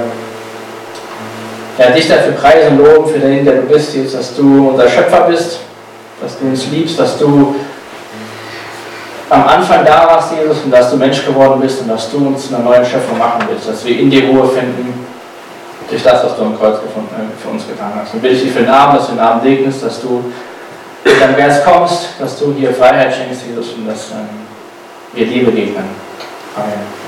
[1.78, 4.88] ja, dich dafür preisen und loben, für den, der du bist, Jesus, dass du unser
[4.88, 5.60] Schöpfer bist,
[6.20, 7.54] dass du uns liebst, dass du
[9.30, 12.52] am Anfang da warst, Jesus, und dass du Mensch geworden bist und dass du uns
[12.52, 15.06] eine neue Schöpfung machen willst, dass wir in dir Ruhe finden
[15.88, 18.14] durch das, was du am Kreuz gefunden, äh, für uns getan hast.
[18.14, 20.24] Und bitte ich dich für den Abend, dass du den Abend segnest, dass du
[21.04, 24.28] mit deinem Geist kommst, dass du hier Freiheit schenkst, Jesus, und dass ähm,
[25.12, 25.84] wir dir begegnen.
[26.56, 27.07] Amen.